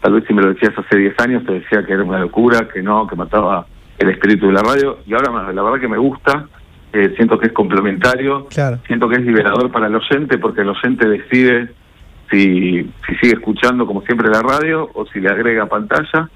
Tal 0.00 0.12
vez 0.12 0.24
si 0.26 0.34
me 0.34 0.42
lo 0.42 0.52
decías 0.52 0.72
hace 0.76 0.96
10 0.96 1.18
años 1.18 1.44
te 1.44 1.54
decía 1.54 1.84
que 1.84 1.92
era 1.92 2.04
una 2.04 2.18
locura, 2.18 2.68
que 2.72 2.82
no, 2.82 3.06
que 3.06 3.16
mataba 3.16 3.66
el 3.98 4.10
espíritu 4.10 4.46
de 4.46 4.52
la 4.52 4.62
radio 4.62 4.98
y 5.06 5.14
ahora 5.14 5.52
la 5.52 5.62
verdad 5.62 5.80
que 5.80 5.88
me 5.88 5.98
gusta, 5.98 6.46
eh, 6.92 7.12
siento 7.16 7.38
que 7.38 7.48
es 7.48 7.52
complementario, 7.52 8.46
siento 8.86 9.08
que 9.08 9.16
es 9.16 9.22
liberador 9.22 9.70
para 9.70 9.88
el 9.88 9.94
oyente 9.94 10.38
porque 10.38 10.62
el 10.62 10.68
oyente 10.70 11.08
decide 11.08 11.72
si, 12.30 12.82
si 13.06 13.14
sigue 13.20 13.34
escuchando 13.34 13.86
como 13.86 14.02
siempre 14.02 14.28
la 14.28 14.42
radio 14.42 14.88
o 14.94 15.06
si 15.06 15.20
le 15.20 15.28
agrega 15.28 15.66
pantalla 15.66 16.28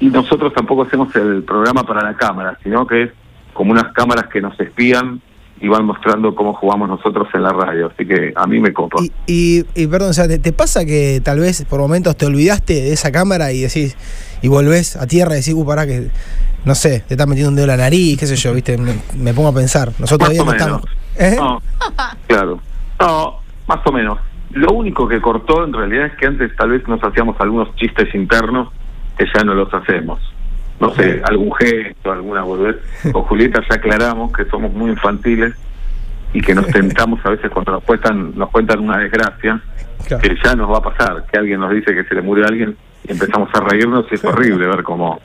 y 0.00 0.08
nosotros 0.08 0.52
tampoco 0.52 0.82
hacemos 0.82 1.14
el 1.16 1.42
programa 1.42 1.84
para 1.84 2.02
la 2.02 2.14
cámara, 2.14 2.58
sino 2.62 2.86
que 2.86 3.04
es 3.04 3.10
como 3.52 3.72
unas 3.72 3.92
cámaras 3.92 4.26
que 4.28 4.40
nos 4.40 4.58
espían 4.58 5.20
y 5.64 5.68
van 5.68 5.86
mostrando 5.86 6.34
cómo 6.34 6.52
jugamos 6.52 6.90
nosotros 6.90 7.26
en 7.32 7.42
la 7.42 7.48
radio. 7.48 7.90
Así 7.90 8.06
que 8.06 8.34
a 8.36 8.46
mí 8.46 8.60
me 8.60 8.74
copa. 8.74 8.98
Y, 9.02 9.10
y, 9.26 9.64
y 9.74 9.86
perdón, 9.86 10.10
o 10.10 10.12
sea, 10.12 10.28
¿te, 10.28 10.38
te 10.38 10.52
pasa 10.52 10.84
que 10.84 11.22
tal 11.24 11.40
vez 11.40 11.64
por 11.64 11.80
momentos 11.80 12.14
te 12.18 12.26
olvidaste 12.26 12.74
de 12.74 12.92
esa 12.92 13.10
cámara 13.10 13.50
y 13.50 13.62
decís, 13.62 13.96
y 14.42 14.48
volvés 14.48 14.94
a 14.96 15.06
tierra 15.06 15.32
y 15.32 15.36
decís, 15.36 15.54
uh, 15.54 15.64
pará 15.64 15.86
que, 15.86 16.10
no 16.66 16.74
sé, 16.74 17.00
te 17.08 17.14
estás 17.14 17.26
metiendo 17.26 17.48
un 17.48 17.56
dedo 17.56 17.64
en 17.64 17.70
la 17.70 17.76
nariz, 17.78 18.18
qué 18.18 18.26
sé 18.26 18.36
yo, 18.36 18.52
viste, 18.52 18.76
me, 18.76 18.92
me 19.16 19.32
pongo 19.32 19.48
a 19.48 19.54
pensar. 19.54 19.90
Nosotros 19.98 20.28
todavía 20.28 20.44
no 20.44 20.52
estamos. 20.52 20.82
¿Eh? 21.18 21.36
No, 21.38 21.62
claro. 22.26 22.60
No, 23.00 23.38
más 23.66 23.80
o 23.86 23.92
menos. 23.92 24.18
Lo 24.50 24.70
único 24.74 25.08
que 25.08 25.18
cortó 25.22 25.64
en 25.64 25.72
realidad 25.72 26.06
es 26.08 26.12
que 26.18 26.26
antes 26.26 26.54
tal 26.56 26.72
vez 26.72 26.86
nos 26.86 27.02
hacíamos 27.02 27.40
algunos 27.40 27.74
chistes 27.76 28.14
internos 28.14 28.68
que 29.16 29.24
ya 29.34 29.44
no 29.44 29.54
los 29.54 29.72
hacemos. 29.72 30.20
No 30.80 30.92
sé, 30.94 31.20
algún 31.24 31.52
gesto, 31.54 32.12
alguna 32.12 32.42
boludez. 32.42 32.76
Con 33.12 33.22
Julieta 33.22 33.60
ya 33.68 33.76
aclaramos 33.76 34.32
que 34.32 34.44
somos 34.46 34.72
muy 34.72 34.90
infantiles 34.90 35.54
y 36.32 36.40
que 36.40 36.54
nos 36.54 36.66
tentamos 36.66 37.20
a 37.24 37.30
veces 37.30 37.50
cuando 37.50 37.72
nos 37.72 37.84
cuentan, 37.84 38.32
nos 38.36 38.50
cuentan 38.50 38.80
una 38.80 38.98
desgracia, 38.98 39.60
Claro. 40.06 40.22
que 40.22 40.36
ya 40.44 40.54
nos 40.54 40.70
va 40.70 40.78
a 40.78 40.82
pasar, 40.82 41.24
que 41.32 41.38
alguien 41.38 41.60
nos 41.60 41.70
dice 41.70 41.94
que 41.94 42.04
se 42.04 42.14
le 42.14 42.20
murió 42.20 42.44
a 42.44 42.48
alguien 42.48 42.76
y 43.08 43.12
empezamos 43.12 43.48
a 43.54 43.60
reírnos 43.60 44.04
y 44.10 44.16
es 44.16 44.24
horrible 44.24 44.66
ver 44.66 44.82
cómo 44.82 45.18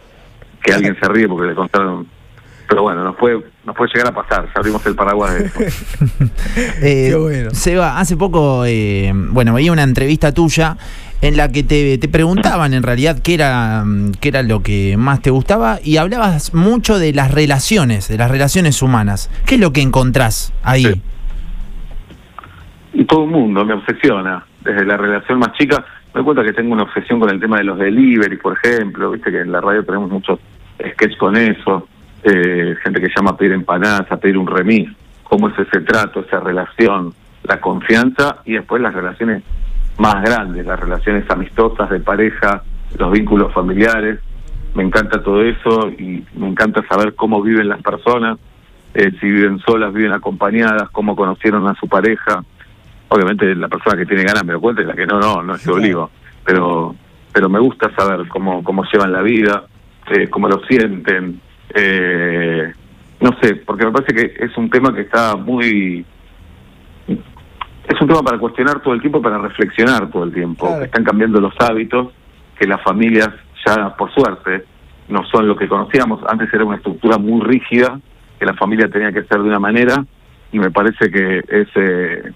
que 0.63 0.71
alguien 0.71 0.95
se 1.01 1.07
ríe 1.09 1.27
porque 1.27 1.47
le 1.47 1.55
contaron. 1.55 2.07
Pero 2.69 2.83
bueno, 2.83 3.03
nos 3.03 3.15
puede, 3.15 3.41
nos 3.65 3.75
puede 3.75 3.89
llegar 3.93 4.11
a 4.13 4.15
pasar, 4.15 4.45
ya 4.45 4.51
abrimos 4.55 4.85
el 4.85 4.95
paraguas 4.95 5.33
de 5.33 5.45
eso. 5.47 5.59
Eh, 6.81 7.07
Qué 7.09 7.15
bueno. 7.15 7.49
Seba, 7.51 7.99
hace 7.99 8.15
poco, 8.15 8.63
eh, 8.65 9.11
bueno, 9.13 9.53
veía 9.55 9.71
una 9.71 9.83
entrevista 9.83 10.31
tuya 10.33 10.77
en 11.21 11.37
la 11.37 11.51
que 11.51 11.63
te, 11.63 11.97
te 11.97 12.07
preguntaban 12.07 12.73
en 12.73 12.83
realidad 12.83 13.19
qué 13.21 13.33
era, 13.33 13.83
mm, 13.85 14.11
qué 14.21 14.29
era 14.29 14.43
lo 14.43 14.63
que 14.63 14.95
más 14.97 15.21
te 15.21 15.31
gustaba 15.31 15.79
y 15.83 15.97
hablabas 15.97 16.53
mucho 16.53 16.97
de 16.97 17.13
las 17.13 17.31
relaciones, 17.31 18.07
de 18.07 18.17
las 18.17 18.31
relaciones 18.31 18.81
humanas. 18.81 19.29
¿Qué 19.45 19.55
es 19.55 19.61
lo 19.61 19.73
que 19.73 19.81
encontrás 19.81 20.53
ahí? 20.63 21.01
Y 22.93 23.05
todo 23.05 23.25
el 23.25 23.31
mundo 23.31 23.65
me 23.65 23.73
obsesiona. 23.73 24.45
Desde 24.61 24.85
la 24.85 24.97
relación 24.97 25.39
más 25.39 25.53
chica, 25.53 25.85
me 26.13 26.19
doy 26.19 26.23
cuenta 26.23 26.43
que 26.43 26.53
tengo 26.53 26.73
una 26.73 26.83
obsesión 26.83 27.19
con 27.19 27.29
el 27.29 27.39
tema 27.39 27.57
de 27.57 27.63
los 27.65 27.77
delivery, 27.77 28.37
por 28.37 28.57
ejemplo. 28.57 29.11
Viste 29.11 29.31
que 29.31 29.41
en 29.41 29.51
la 29.51 29.61
radio 29.61 29.83
tenemos 29.83 30.09
muchos 30.09 30.39
sketches 30.77 31.17
con 31.17 31.35
eso. 31.35 31.87
Eh, 32.23 32.75
gente 32.83 32.99
que 32.99 33.09
llama 33.15 33.31
a 33.31 33.37
pedir 33.37 33.53
empanadas, 33.53 34.11
a 34.11 34.17
pedir 34.17 34.37
un 34.37 34.47
remis. 34.47 34.89
Cómo 35.23 35.49
es 35.49 35.59
ese 35.59 35.81
trato, 35.81 36.21
esa 36.21 36.39
relación, 36.39 37.13
la 37.43 37.61
confianza 37.61 38.37
y 38.45 38.53
después 38.53 38.81
las 38.81 38.93
relaciones 38.93 39.43
más 39.99 40.23
grandes, 40.23 40.65
las 40.65 40.79
relaciones 40.79 41.29
amistosas 41.29 41.89
de 41.89 41.99
pareja, 41.99 42.63
los 42.97 43.11
vínculos 43.11 43.53
familiares. 43.53 44.19
Me 44.73 44.83
encanta 44.83 45.21
todo 45.21 45.43
eso 45.43 45.89
y 45.89 46.23
me 46.35 46.47
encanta 46.47 46.81
saber 46.87 47.15
cómo 47.15 47.41
viven 47.41 47.67
las 47.67 47.81
personas, 47.81 48.37
eh, 48.93 49.11
si 49.19 49.27
viven 49.29 49.59
solas, 49.59 49.93
viven 49.93 50.13
acompañadas, 50.13 50.89
cómo 50.91 51.15
conocieron 51.15 51.67
a 51.67 51.75
su 51.75 51.87
pareja. 51.87 52.43
Obviamente 53.09 53.53
la 53.55 53.67
persona 53.67 53.97
que 53.97 54.05
tiene 54.05 54.23
ganas 54.23 54.45
me 54.45 54.53
lo 54.53 54.61
cuenta 54.61 54.81
y 54.81 54.85
la 54.85 54.93
que 54.93 55.05
no, 55.05 55.19
no, 55.19 55.43
no 55.43 55.55
es 55.55 55.63
que 55.63 55.71
obligo. 55.71 56.09
Pero, 56.45 56.95
pero 57.33 57.49
me 57.49 57.59
gusta 57.59 57.93
saber 57.95 58.27
cómo, 58.27 58.63
cómo 58.63 58.83
llevan 58.91 59.11
la 59.11 59.21
vida, 59.21 59.65
eh, 60.11 60.29
cómo 60.29 60.47
lo 60.47 60.59
sienten. 60.65 61.41
Eh, 61.73 62.71
no 63.19 63.35
sé, 63.41 63.55
porque 63.57 63.85
me 63.85 63.91
parece 63.91 64.13
que 64.13 64.45
es 64.45 64.57
un 64.57 64.69
tema 64.69 64.93
que 64.93 65.01
está 65.01 65.35
muy... 65.35 66.05
Es 67.89 67.99
un 67.99 68.07
tema 68.07 68.21
para 68.21 68.37
cuestionar 68.37 68.81
todo 68.81 68.93
el 68.93 69.01
tiempo, 69.01 69.19
para 69.19 69.39
reflexionar 69.39 70.11
todo 70.11 70.23
el 70.23 70.31
tiempo. 70.31 70.67
Claro. 70.67 70.85
Están 70.85 71.03
cambiando 71.03 71.41
los 71.41 71.53
hábitos, 71.59 72.13
que 72.57 72.67
las 72.67 72.81
familias 72.83 73.29
ya, 73.65 73.95
por 73.95 74.13
suerte, 74.13 74.63
no 75.07 75.25
son 75.25 75.47
lo 75.47 75.55
que 75.55 75.67
conocíamos. 75.67 76.21
Antes 76.29 76.53
era 76.53 76.63
una 76.63 76.77
estructura 76.77 77.17
muy 77.17 77.41
rígida, 77.41 77.99
que 78.37 78.45
la 78.45 78.53
familia 78.53 78.87
tenía 78.89 79.11
que 79.11 79.23
ser 79.23 79.39
de 79.39 79.49
una 79.49 79.59
manera, 79.59 80.05
y 80.51 80.59
me 80.59 80.69
parece 80.69 81.09
que 81.09 81.39
es, 81.39 81.67
eh, 81.73 82.31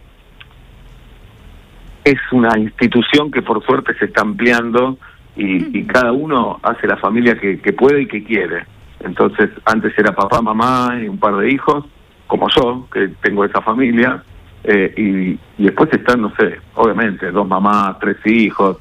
es 2.04 2.20
una 2.32 2.58
institución 2.58 3.30
que 3.30 3.44
por 3.44 3.64
suerte 3.64 3.94
se 4.00 4.06
está 4.06 4.22
ampliando 4.22 4.98
y, 5.36 5.78
y 5.78 5.86
cada 5.86 6.12
uno 6.14 6.60
hace 6.64 6.88
la 6.88 6.98
familia 6.98 7.40
que, 7.40 7.60
que 7.60 7.74
puede 7.74 8.02
y 8.02 8.08
que 8.08 8.24
quiere. 8.24 8.66
Entonces, 9.02 9.52
antes 9.66 9.94
era 10.00 10.14
papá, 10.14 10.42
mamá 10.42 10.98
y 11.00 11.08
un 11.08 11.20
par 11.20 11.36
de 11.36 11.52
hijos, 11.52 11.86
como 12.26 12.48
yo, 12.50 12.88
que 12.92 13.10
tengo 13.22 13.46
esa 13.46 13.62
familia, 13.62 14.24
eh, 14.64 14.94
y, 14.98 15.62
y 15.62 15.66
después 15.66 15.90
están, 15.94 16.22
no 16.22 16.34
sé, 16.36 16.60
obviamente, 16.76 17.32
dos 17.32 17.48
mamás, 17.48 17.98
tres 18.00 18.18
hijos, 18.26 18.78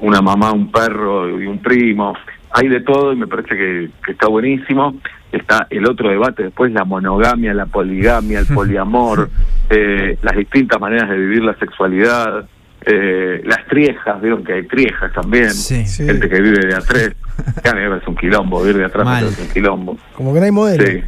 una 0.00 0.20
mamá, 0.20 0.52
un 0.52 0.70
perro 0.70 1.40
y 1.40 1.46
un 1.46 1.58
primo. 1.60 2.14
Hay 2.52 2.68
de 2.68 2.80
todo 2.80 3.12
y 3.12 3.16
me 3.16 3.26
parece 3.26 3.50
que, 3.56 3.90
que 4.04 4.12
está 4.12 4.28
buenísimo. 4.28 4.94
Está 5.32 5.66
el 5.70 5.86
otro 5.86 6.08
debate 6.08 6.44
después, 6.44 6.72
la 6.72 6.84
monogamia, 6.84 7.52
la 7.52 7.66
poligamia, 7.66 8.38
el 8.40 8.46
poliamor, 8.54 9.28
eh, 9.68 10.16
las 10.22 10.36
distintas 10.36 10.80
maneras 10.80 11.10
de 11.10 11.16
vivir 11.18 11.42
la 11.42 11.54
sexualidad, 11.58 12.46
eh, 12.86 13.42
las 13.44 13.66
triejas, 13.66 14.20
vieron 14.22 14.44
que 14.44 14.52
hay 14.54 14.62
triejas 14.66 15.12
también, 15.12 15.50
Sí. 15.50 15.84
Sí. 15.84 16.06
gente 16.06 16.28
que 16.28 16.40
vive 16.40 16.66
de 16.66 16.74
a 16.74 16.78
tres. 16.80 17.14
Es 18.00 18.08
un 18.08 18.16
quilombo, 18.16 18.60
vivir 18.62 18.78
de 18.78 18.84
atrás 18.86 19.22
es 19.22 19.38
un 19.38 19.48
quilombo. 19.52 19.98
Como 20.14 20.32
que 20.32 20.40
no 20.40 20.46
hay 20.46 20.52
modelo. 20.52 20.84
Sí. 20.86 21.02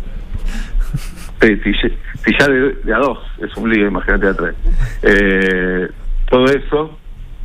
Sí, 1.40 1.49
si, 1.62 1.73
ya- 1.73 1.95
si 2.25 2.33
ya 2.38 2.49
de, 2.49 2.75
de 2.85 2.95
a 2.95 2.99
dos 2.99 3.18
es 3.40 3.57
un 3.57 3.71
lío, 3.71 3.87
imagínate 3.87 4.26
a 4.28 4.35
tres. 4.35 4.54
Eh, 5.02 5.88
todo 6.30 6.45
eso, 6.47 6.99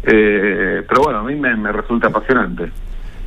eh, 0.03 0.83
pero 0.87 1.01
bueno, 1.03 1.19
a 1.19 1.23
mí 1.23 1.35
me, 1.35 1.55
me 1.55 1.71
resulta 1.71 2.07
apasionante. 2.07 2.71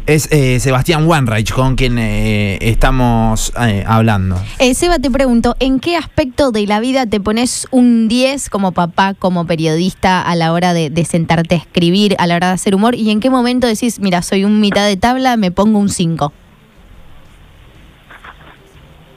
Es 0.07 0.31
eh, 0.31 0.61
Sebastián 0.61 1.05
Wanreich 1.09 1.53
con 1.53 1.75
quien 1.75 1.99
eh, 1.99 2.59
estamos 2.61 3.53
eh, 3.61 3.83
hablando. 3.89 4.37
Eh, 4.61 4.73
Seba, 4.75 5.01
te 5.01 5.11
pregunto, 5.11 5.57
¿en 5.59 5.81
qué 5.81 5.97
aspecto 5.97 6.53
de 6.53 6.65
la 6.67 6.79
vida 6.79 7.07
te 7.07 7.19
pones 7.19 7.67
un 7.73 8.07
10 8.07 8.49
como 8.49 8.71
papá, 8.71 9.15
como 9.19 9.47
periodista 9.49 10.23
a 10.23 10.37
la 10.37 10.53
hora 10.53 10.75
de, 10.75 10.91
de 10.91 11.05
sentarte 11.05 11.57
a 11.57 11.59
escribir, 11.59 12.15
a 12.21 12.29
la 12.29 12.37
hora 12.37 12.49
de 12.49 12.53
hacer 12.55 12.77
humor? 12.77 12.95
¿Y 12.95 13.11
en 13.11 13.19
qué 13.19 13.31
momento 13.31 13.67
decís, 13.67 13.99
mira, 13.99 14.23
soy 14.23 14.45
un 14.45 14.61
mitad 14.61 14.87
de 14.87 14.97
tabla, 14.97 15.37
me 15.37 15.51
pongo 15.51 15.81
un 15.81 15.89
5? 15.89 16.33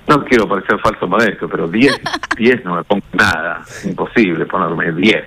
No 0.10 0.26
quiero 0.26 0.48
parecer 0.48 0.80
falso 0.80 1.08
modesto, 1.08 1.48
pero 1.48 1.68
10, 1.68 2.02
10 2.36 2.66
no 2.66 2.78
me 2.78 2.84
pongo 2.84 3.04
nada. 3.14 3.62
Imposible 3.86 4.44
ponerme 4.48 4.92
10. 4.92 5.24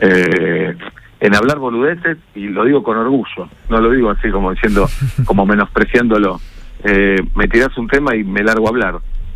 Eh, 0.00 0.74
en 1.20 1.34
hablar 1.34 1.58
boludeces, 1.58 2.16
y 2.34 2.48
lo 2.48 2.64
digo 2.64 2.82
con 2.82 2.96
orgullo, 2.96 3.50
no 3.68 3.78
lo 3.78 3.90
digo 3.90 4.08
así 4.08 4.30
como 4.30 4.52
diciendo, 4.52 4.88
como 5.26 5.44
menospreciándolo. 5.44 6.40
Eh, 6.82 7.18
me 7.34 7.46
tirás 7.46 7.76
un 7.76 7.88
tema 7.88 8.16
y 8.16 8.24
me 8.24 8.42
largo 8.42 8.68
a 8.68 8.70
hablar. 8.70 8.94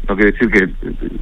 No 0.08 0.16
quiere 0.16 0.32
decir 0.32 0.50
que 0.50 0.70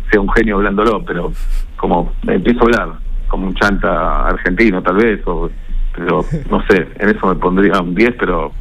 sea 0.09 0.21
un 0.21 0.31
genio 0.31 0.57
hablándolo, 0.57 1.05
pero 1.05 1.33
como 1.77 2.13
me 2.23 2.37
empiezo 2.37 2.61
a 2.61 2.63
hablar, 2.63 2.99
como 3.27 3.49
un 3.49 3.55
chanta 3.57 4.29
argentino 4.29 4.81
tal 4.83 4.97
vez, 4.99 5.21
o, 5.27 5.51
pero 5.97 6.25
no 6.49 6.65
sé, 6.69 6.87
en 6.97 7.09
eso 7.09 7.27
me 7.27 7.35
pondría 7.35 7.81
un 7.81 7.93
10, 7.93 8.15
pero 8.21 8.53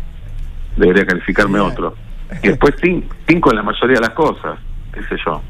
debería 0.75 1.05
calificarme 1.05 1.59
otro. 1.59 1.93
Y 2.41 2.47
después 2.47 2.73
5 2.81 3.49
en 3.51 3.55
la 3.55 3.63
mayoría 3.63 3.95
de 3.95 4.01
las 4.01 4.11
cosas, 4.11 4.57
qué 4.93 5.01
sé 5.03 5.15
yo. 5.25 5.41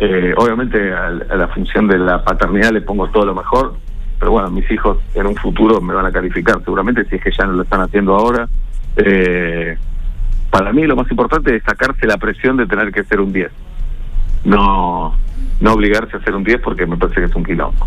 Eh, 0.00 0.32
obviamente 0.36 0.92
a, 0.94 1.10
la 1.10 1.48
función 1.48 1.88
de 1.88 1.98
la 1.98 2.22
paternidad 2.22 2.70
le 2.70 2.82
pongo 2.82 3.08
todo 3.08 3.26
lo 3.26 3.34
mejor, 3.34 3.74
pero 4.18 4.30
bueno, 4.30 4.48
mis 4.48 4.70
hijos 4.70 4.98
en 5.14 5.26
un 5.26 5.34
futuro 5.34 5.80
me 5.80 5.92
van 5.92 6.06
a 6.06 6.12
calificar 6.12 6.62
seguramente 6.64 7.04
si 7.06 7.16
es 7.16 7.22
que 7.22 7.32
ya 7.36 7.46
no 7.46 7.54
lo 7.54 7.62
están 7.62 7.80
haciendo 7.80 8.14
ahora. 8.14 8.48
Eh, 8.96 9.76
para 10.50 10.72
mí 10.72 10.86
lo 10.86 10.94
más 10.94 11.10
importante 11.10 11.54
es 11.54 11.64
sacarse 11.64 12.06
la 12.06 12.16
presión 12.16 12.56
de 12.56 12.66
tener 12.66 12.92
que 12.92 13.02
ser 13.04 13.20
un 13.20 13.32
10. 13.32 13.50
No, 14.44 15.16
no 15.60 15.72
obligarse 15.72 16.16
a 16.16 16.20
ser 16.20 16.34
un 16.34 16.44
10 16.44 16.60
porque 16.60 16.86
me 16.86 16.96
parece 16.96 17.20
que 17.20 17.26
es 17.26 17.34
un 17.34 17.44
quilombo. 17.44 17.86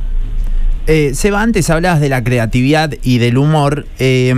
Eh, 0.87 1.13
Seba, 1.13 1.41
antes 1.41 1.69
hablabas 1.69 2.01
de 2.01 2.09
la 2.09 2.23
creatividad 2.25 2.91
y 3.03 3.19
del 3.19 3.37
humor. 3.37 3.85
Eh, 3.99 4.33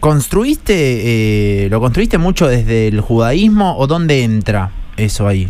¿Construiste, 0.00 1.68
lo 1.70 1.80
construiste 1.80 2.16
mucho 2.16 2.48
desde 2.48 2.88
el 2.88 3.02
judaísmo 3.02 3.76
o 3.76 3.86
dónde 3.86 4.22
entra 4.22 4.70
eso 4.96 5.28
ahí? 5.28 5.48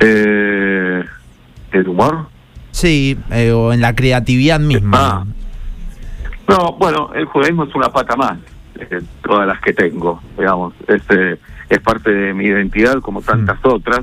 Eh, 0.00 1.04
¿El 1.72 1.88
humor? 1.88 2.26
Sí, 2.72 3.18
eh, 3.30 3.52
o 3.52 3.72
en 3.72 3.80
la 3.80 3.94
creatividad 3.94 4.58
misma. 4.58 4.98
Ah. 4.98 5.24
No, 6.48 6.72
bueno, 6.78 7.10
el 7.14 7.26
judaísmo 7.26 7.64
es 7.64 7.74
una 7.74 7.90
pata 7.90 8.16
más 8.16 8.38
de 8.74 9.02
todas 9.22 9.46
las 9.46 9.60
que 9.60 9.72
tengo, 9.72 10.20
digamos. 10.38 10.74
Es, 10.88 11.02
eh, 11.10 11.38
es 11.68 11.78
parte 11.80 12.10
de 12.10 12.34
mi 12.34 12.46
identidad 12.46 13.00
como 13.00 13.22
tantas 13.22 13.58
otras 13.62 14.00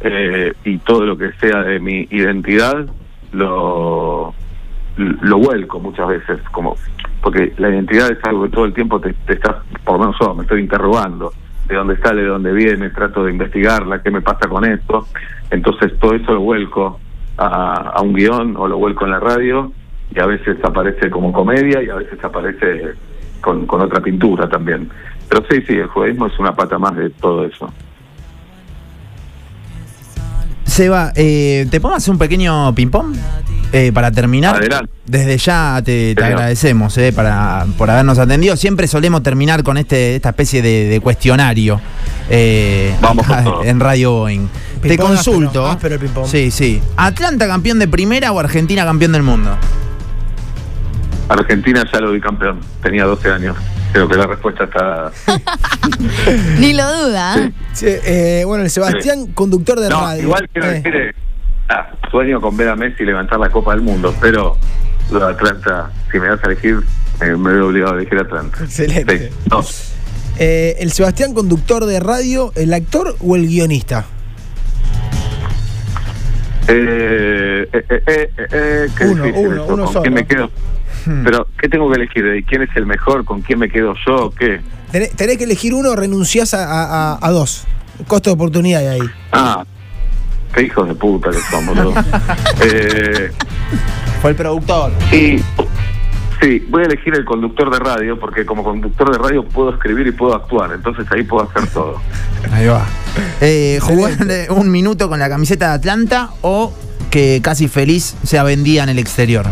eh, 0.00 0.52
y 0.64 0.78
todo 0.78 1.06
lo 1.06 1.16
que 1.16 1.32
sea 1.40 1.62
de 1.62 1.78
mi 1.78 2.06
identidad 2.10 2.86
lo 3.32 4.34
lo 4.96 5.38
vuelco 5.38 5.78
muchas 5.78 6.08
veces 6.08 6.40
como 6.52 6.76
porque 7.20 7.52
la 7.58 7.68
identidad 7.68 8.10
es 8.10 8.18
algo 8.24 8.44
que 8.44 8.50
todo 8.50 8.64
el 8.64 8.72
tiempo 8.72 8.98
te, 8.98 9.12
te 9.26 9.34
estás 9.34 9.56
por 9.84 9.94
lo 9.94 10.00
menos 10.00 10.16
yo 10.20 10.34
me 10.34 10.42
estoy 10.42 10.60
interrogando 10.60 11.32
de 11.68 11.74
dónde 11.74 11.96
sale, 11.98 12.22
de 12.22 12.28
dónde 12.28 12.52
viene, 12.52 12.90
trato 12.90 13.24
de 13.24 13.32
investigarla, 13.32 14.02
qué 14.02 14.10
me 14.10 14.20
pasa 14.20 14.48
con 14.48 14.64
esto. 14.64 15.06
Entonces 15.50 15.98
todo 15.98 16.14
eso 16.14 16.34
lo 16.34 16.40
vuelco 16.40 16.98
a, 17.38 17.90
a 17.94 18.00
un 18.02 18.12
guion 18.12 18.56
o 18.56 18.66
lo 18.66 18.78
vuelco 18.78 19.04
en 19.04 19.12
la 19.12 19.20
radio 19.20 19.72
y 20.14 20.20
a 20.20 20.26
veces 20.26 20.56
aparece 20.64 21.10
como 21.10 21.32
comedia 21.32 21.82
y 21.82 21.88
a 21.88 21.96
veces 21.96 22.22
aparece 22.22 22.94
con, 23.40 23.66
con 23.66 23.80
otra 23.80 24.00
pintura 24.00 24.48
también. 24.48 24.88
Pero 25.28 25.44
sí, 25.50 25.60
sí, 25.66 25.74
el 25.74 25.88
judaísmo 25.88 26.26
es 26.26 26.38
una 26.38 26.54
pata 26.54 26.78
más 26.78 26.96
de 26.96 27.10
todo 27.10 27.44
eso. 27.44 27.72
Seba, 30.66 31.12
eh, 31.14 31.66
¿te 31.70 31.80
podemos 31.80 32.02
hacer 32.02 32.12
un 32.12 32.18
pequeño 32.18 32.74
ping-pong? 32.74 33.16
Eh, 33.72 33.92
para 33.92 34.10
terminar, 34.10 34.56
Adelante. 34.56 34.90
desde 35.06 35.38
ya 35.38 35.80
te, 35.84 36.14
agradecemos 36.16 36.96
eh, 36.98 37.12
para, 37.12 37.66
por 37.76 37.90
habernos 37.90 38.18
atendido. 38.18 38.56
Siempre 38.56 38.86
solemos 38.86 39.22
terminar 39.22 39.62
con 39.62 39.76
este, 39.76 40.16
esta 40.16 40.30
especie 40.30 40.62
de, 40.62 40.88
de 40.88 41.00
cuestionario 41.00 41.80
eh, 42.30 42.94
Vamos 43.00 43.26
en 43.64 43.80
Radio 43.80 44.12
Boeing. 44.12 44.48
Te 44.82 44.96
consulto. 44.98 45.66
áspero, 45.66 45.68
áspero 45.68 45.94
el 45.94 46.00
ping-pong. 46.00 46.26
Sí, 46.26 46.50
sí. 46.50 46.80
¿Atlanta 46.96 47.46
campeón 47.46 47.78
de 47.78 47.88
primera 47.88 48.32
o 48.32 48.38
Argentina 48.38 48.84
campeón 48.84 49.12
del 49.12 49.22
mundo? 49.22 49.56
Argentina 51.28 51.84
ya 51.92 52.00
lo 52.00 52.12
vi 52.12 52.20
campeón, 52.20 52.60
tenía 52.82 53.04
12 53.04 53.30
años. 53.30 53.56
Creo 53.96 54.08
que 54.10 54.16
la 54.16 54.26
respuesta 54.26 54.64
está... 54.64 55.10
Ni 56.58 56.74
lo 56.74 56.82
duda. 57.06 57.38
¿eh? 57.38 57.52
Sí, 57.72 57.86
eh, 57.88 58.42
bueno, 58.44 58.62
el 58.64 58.68
Sebastián, 58.68 59.28
conductor 59.32 59.80
de 59.80 59.88
No, 59.88 60.02
radio. 60.02 60.22
igual 60.24 60.46
quiero 60.52 60.68
Eh, 60.68 60.74
decir, 60.74 60.94
eh, 60.96 61.14
ah, 61.70 61.88
sueño 62.10 62.38
con 62.42 62.54
ver 62.58 62.68
a 62.68 62.76
Messi 62.76 63.04
levantar 63.06 63.40
la 63.40 63.48
Copa 63.48 63.72
del 63.72 63.80
Mundo, 63.80 64.14
pero 64.20 64.58
lo 65.10 65.18
de 65.18 65.32
Atlanta, 65.32 65.90
si 66.12 66.18
me 66.18 66.28
das 66.28 66.44
a 66.44 66.46
elegir, 66.48 66.80
eh, 67.22 67.36
me 67.36 67.54
veo 67.54 67.68
obligado 67.68 67.94
a 67.94 67.96
elegir 67.96 68.18
Atlanta. 68.18 68.58
Excelente. 68.64 69.32
No. 69.50 69.64
eh, 70.38 70.76
el 70.78 70.92
Sebastián, 70.92 71.32
conductor 71.32 71.86
de 71.86 71.98
radio, 71.98 72.52
¿el 72.54 72.74
actor 72.74 73.16
o 73.26 73.34
el 73.34 73.46
guionista? 73.46 74.04
Eh, 76.68 77.66
eh, 77.72 77.84
eh, 77.88 78.02
eh, 78.06 78.30
eh, 78.50 78.86
qué 78.98 79.04
Uno, 79.06 79.24
uno, 79.24 79.64
uno 79.68 79.84
¿Con 79.84 79.86
solo. 79.88 80.02
quién 80.02 80.12
me 80.14 80.26
quedo? 80.26 80.50
Hmm. 81.06 81.22
Pero, 81.24 81.46
¿qué 81.60 81.68
tengo 81.68 81.88
que 81.88 81.96
elegir? 81.96 82.24
¿De 82.24 82.42
quién 82.42 82.62
es 82.62 82.70
el 82.76 82.84
mejor? 82.86 83.24
¿Con 83.24 83.40
quién 83.42 83.58
me 83.60 83.68
quedo 83.68 83.94
yo? 84.06 84.30
¿Qué? 84.36 84.60
Tenés, 84.90 85.10
tenés 85.12 85.38
que 85.38 85.44
elegir 85.44 85.72
uno 85.74 85.90
o 85.90 85.96
renunciás 85.96 86.52
a, 86.54 86.64
a- 86.64 87.12
a- 87.14 87.18
a 87.20 87.30
dos. 87.30 87.64
Costo 88.06 88.30
de 88.30 88.34
oportunidad 88.34 88.80
hay 88.80 89.00
ahí. 89.00 89.08
Ah, 89.32 89.64
qué 90.54 90.62
hijos 90.64 90.88
de 90.88 90.94
puta 90.94 91.30
que 91.30 91.38
son, 91.50 91.64
boludo. 91.66 91.94
eh, 92.62 93.30
Fue 94.20 94.30
el 94.30 94.36
productor. 94.36 94.92
y 95.12 95.38
sí, 96.40 96.64
voy 96.68 96.82
a 96.82 96.86
elegir 96.86 97.14
el 97.14 97.24
conductor 97.24 97.70
de 97.70 97.78
radio, 97.78 98.18
porque 98.18 98.44
como 98.44 98.62
conductor 98.64 99.10
de 99.12 99.18
radio 99.18 99.44
puedo 99.44 99.70
escribir 99.70 100.06
y 100.06 100.12
puedo 100.12 100.34
actuar, 100.34 100.72
entonces 100.74 101.06
ahí 101.10 101.22
puedo 101.22 101.48
hacer 101.48 101.66
todo. 101.68 102.00
Ahí 102.52 102.66
va. 102.66 102.84
Eh, 103.40 103.78
jugar 103.80 104.12
eh, 104.28 104.46
un 104.50 104.70
minuto 104.70 105.08
con 105.08 105.18
la 105.18 105.28
camiseta 105.28 105.68
de 105.68 105.74
Atlanta 105.74 106.30
o 106.42 106.72
que 107.10 107.40
casi 107.42 107.68
feliz 107.68 108.14
sea 108.24 108.42
vendida 108.42 108.82
en 108.82 108.90
el 108.90 108.98
exterior. 108.98 109.46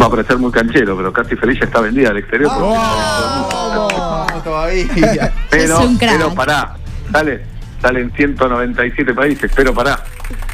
Va 0.00 0.06
a 0.06 0.10
parecer 0.10 0.38
muy 0.38 0.50
canchero, 0.50 0.96
pero 0.96 1.12
casi 1.12 1.36
feliz 1.36 1.58
ya 1.60 1.66
está 1.66 1.80
vendida 1.80 2.10
al 2.10 2.16
exterior. 2.18 2.50
porque- 2.52 4.40
todavía. 4.44 5.32
Pero, 5.50 5.78
Es 5.80 5.84
un 5.86 5.98
crack. 5.98 6.16
pero 6.16 6.34
pará, 6.34 6.74
sale, 7.12 7.42
salen 7.82 8.10
197 8.16 9.12
países, 9.14 9.50
pero 9.54 9.74
pará. 9.74 10.02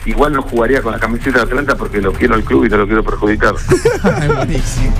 Igual 0.06 0.32
no 0.32 0.42
jugaría 0.42 0.80
con 0.82 0.92
la 0.92 0.98
camiseta 0.98 1.38
de 1.38 1.44
Atlanta 1.44 1.76
porque 1.76 2.00
lo 2.00 2.12
quiero 2.12 2.34
al 2.34 2.42
club 2.44 2.64
y 2.64 2.68
te 2.70 2.76
lo 2.76 2.86
quiero 2.86 3.04
perjudicar. 3.04 3.54
buenísimo. 4.36 4.94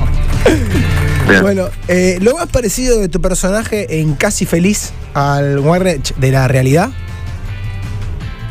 Bien. 1.29 1.43
Bueno, 1.43 1.69
eh, 1.89 2.19
lo 2.21 2.37
más 2.37 2.47
parecido 2.49 3.01
de 3.01 3.09
tu 3.09 3.21
personaje 3.21 4.01
en 4.01 4.15
Casi 4.15 4.47
Feliz 4.47 4.93
al 5.15 5.59
Warner 5.61 6.01
de 6.03 6.31
la 6.31 6.47
realidad. 6.47 6.91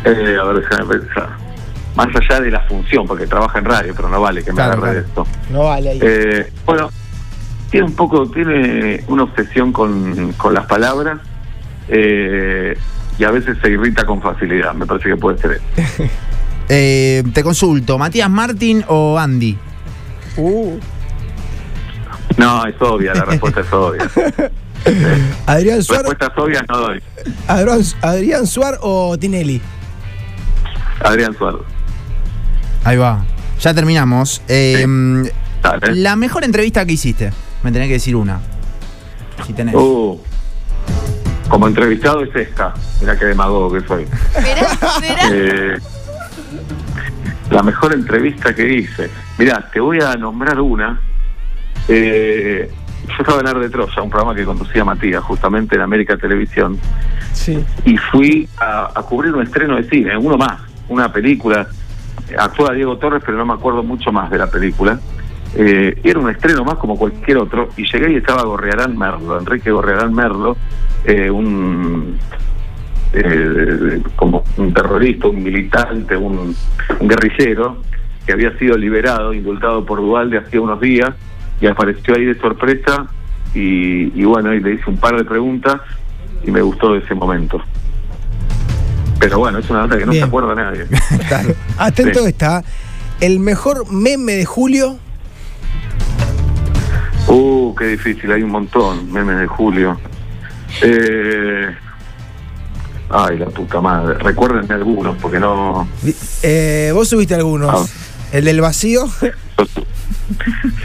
Eh, 0.03 0.37
a 0.39 0.43
ver, 0.45 0.61
déjame 0.61 0.97
pensar. 0.99 1.29
Más 1.95 2.07
allá 2.15 2.41
de 2.41 2.51
la 2.51 2.59
función, 2.61 3.07
porque 3.07 3.25
trabaja 3.25 3.59
en 3.59 3.65
radio, 3.65 3.93
pero 3.95 4.09
no 4.09 4.19
vale 4.21 4.43
que 4.43 4.51
me 4.51 4.55
Claro, 4.57 4.73
agarre 4.73 4.95
de 4.97 5.03
claro. 5.05 5.23
esto. 5.29 5.53
No 5.53 5.63
vale 5.63 5.89
ahí. 5.91 5.99
Eh, 6.01 6.51
bueno, 6.65 6.89
tiene 7.71 7.85
un 7.87 7.93
poco, 7.95 8.29
tiene 8.29 9.03
una 9.07 9.23
obsesión 9.23 9.71
con, 9.71 10.33
con 10.33 10.53
las 10.53 10.65
palabras 10.65 11.19
eh, 11.87 12.77
y 13.17 13.23
a 13.23 13.31
veces 13.31 13.57
se 13.61 13.69
irrita 13.69 14.05
con 14.05 14.21
facilidad. 14.21 14.73
Me 14.73 14.85
parece 14.85 15.09
que 15.09 15.17
puede 15.17 15.37
ser 15.37 15.51
eso. 15.53 16.03
Eh, 16.67 17.21
te 17.31 17.43
consulto, 17.43 17.99
¿Matías 17.99 18.27
Martín 18.27 18.83
o 18.87 19.19
Andy? 19.19 19.55
Uh, 20.35 20.79
No, 22.37 22.65
es 22.65 22.73
obvia, 22.81 23.13
la 23.13 23.23
respuesta 23.23 23.61
es 23.61 23.71
obvia. 23.71 24.01
Adrián 25.45 25.83
Suar, 25.83 25.99
Respuestas 26.01 26.35
obvias 26.37 26.63
no 26.67 26.77
doy. 26.79 26.99
Adrián, 27.47 27.79
Adrián 28.01 28.47
Suar 28.47 28.79
o 28.81 29.15
Tinelli. 29.15 29.61
Adrián 31.03 31.35
Suárez. 31.37 31.61
Ahí 32.85 32.97
va. 32.97 33.25
Ya 33.59 33.73
terminamos. 33.73 34.41
Eh, 34.47 34.85
Dale. 35.61 35.95
La 35.95 36.15
mejor 36.15 36.43
entrevista 36.43 36.85
que 36.85 36.93
hiciste. 36.93 37.31
Me 37.63 37.71
tenés 37.71 37.87
que 37.87 37.93
decir 37.95 38.15
una. 38.15 38.39
Si 39.45 39.53
tenés. 39.53 39.75
Uh, 39.75 40.19
como 41.49 41.67
entrevistado 41.67 42.21
es 42.23 42.35
esta. 42.35 42.73
Mira 43.01 43.17
qué 43.17 43.25
demagogo 43.25 43.71
que 43.73 43.87
soy. 43.87 44.05
Mirá, 44.41 44.67
mirá. 45.01 45.21
Eh, 45.31 45.77
la 47.51 47.63
mejor 47.63 47.93
entrevista 47.93 48.53
que 48.55 48.67
hice. 48.75 49.09
Mirá, 49.37 49.69
te 49.71 49.79
voy 49.79 49.99
a 50.01 50.15
nombrar 50.15 50.59
una. 50.59 50.99
Eh, 51.87 52.71
yo 53.07 53.13
estaba 53.19 53.39
en 53.41 53.47
Ar 53.47 53.59
de 53.59 53.69
Troya, 53.69 54.01
un 54.01 54.09
programa 54.09 54.33
que 54.35 54.43
conducía 54.45 54.83
Matías, 54.83 55.23
justamente 55.23 55.75
en 55.75 55.81
América 55.81 56.17
Televisión, 56.17 56.79
Sí. 57.33 57.63
y 57.85 57.97
fui 57.97 58.49
a, 58.57 58.91
a 58.95 59.03
cubrir 59.03 59.33
un 59.35 59.43
estreno 59.43 59.75
de 59.75 59.83
cine, 59.87 60.17
uno 60.17 60.37
más, 60.37 60.59
una 60.89 61.11
película. 61.13 61.67
Actúa 62.37 62.73
Diego 62.73 62.97
Torres, 62.97 63.23
pero 63.25 63.37
no 63.37 63.45
me 63.45 63.53
acuerdo 63.53 63.83
mucho 63.83 64.11
más 64.11 64.29
de 64.29 64.37
la 64.37 64.49
película. 64.49 64.99
Eh, 65.57 65.99
era 66.03 66.19
un 66.19 66.29
estreno 66.29 66.65
más 66.65 66.75
como 66.75 66.97
cualquier 66.97 67.37
otro, 67.37 67.69
y 67.77 67.85
llegué 67.89 68.11
y 68.11 68.15
estaba 68.17 68.43
Gorrearán 68.43 68.97
Merlo, 68.97 69.39
Enrique 69.39 69.71
Gorrearán 69.71 70.13
Merlo, 70.13 70.57
eh, 71.05 71.29
un 71.29 72.17
eh, 73.13 74.01
como 74.17 74.43
un 74.57 74.73
terrorista, 74.73 75.27
un 75.27 75.41
militante, 75.41 76.17
un, 76.17 76.53
guerrillero 76.99 77.77
que 78.25 78.33
había 78.33 78.57
sido 78.57 78.77
liberado, 78.77 79.33
indultado 79.33 79.85
por 79.85 79.99
Dualde 79.99 80.39
hacía 80.39 80.59
unos 80.59 80.81
días 80.81 81.11
y 81.61 81.67
apareció 81.67 82.15
ahí 82.15 82.25
de 82.25 82.35
sorpresa 82.35 83.07
y, 83.53 84.19
y 84.19 84.25
bueno, 84.25 84.53
y 84.53 84.59
le 84.59 84.73
hice 84.73 84.89
un 84.89 84.97
par 84.97 85.15
de 85.15 85.23
preguntas 85.23 85.79
y 86.43 86.51
me 86.51 86.61
gustó 86.61 86.95
ese 86.95 87.15
momento. 87.15 87.61
Pero 89.19 89.39
bueno, 89.39 89.59
es 89.59 89.69
una 89.69 89.81
nota 89.81 89.97
que 89.97 90.05
no 90.05 90.11
Bien. 90.11 90.23
se 90.23 90.27
acuerda 90.27 90.55
nadie. 90.55 90.85
Claro. 91.27 91.55
Atento 91.77 92.19
Sí. 92.21 92.27
está. 92.29 92.63
El 93.21 93.39
mejor 93.39 93.91
meme 93.91 94.33
de 94.33 94.45
Julio. 94.45 94.97
Uh, 97.27 97.73
qué 97.75 97.85
difícil, 97.85 98.31
hay 98.31 98.43
un 98.43 98.51
montón, 98.51 99.11
memes 99.11 99.39
de 99.39 99.47
Julio. 99.47 99.99
Eh, 100.81 101.67
ay, 103.09 103.37
la 103.39 103.45
puta 103.47 103.81
madre. 103.81 104.15
Recuérdenme 104.19 104.73
algunos, 104.75 105.17
porque 105.17 105.39
no... 105.39 105.87
Eh, 106.43 106.91
vos 106.93 107.07
subiste 107.07 107.33
algunos. 107.35 107.89
Ah. 107.89 107.93
El 108.31 108.45
del 108.45 108.61
vacío. 108.61 109.05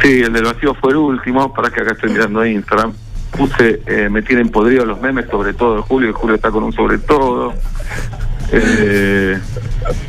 Sí, 0.03 0.21
el 0.21 0.33
del 0.33 0.45
vacío 0.45 0.75
fue 0.75 0.91
el 0.93 0.97
último, 0.99 1.53
para 1.53 1.71
que 1.71 1.81
acá 1.81 1.93
estoy 1.93 2.11
mirando 2.13 2.45
Instagram. 2.45 2.93
Puse, 3.37 3.81
eh, 3.87 4.09
me 4.11 4.23
tienen 4.23 4.49
podrido 4.51 4.85
los 4.85 5.01
memes, 5.01 5.27
sobre 5.31 5.55
todo 5.55 5.77
de 5.77 5.83
Julio, 5.83 6.11
y 6.11 6.13
Julio 6.13 6.35
está 6.37 6.51
con 6.51 6.65
un 6.65 6.73
sobre 6.73 6.99
todo. 6.99 7.55
Eh, 8.53 9.39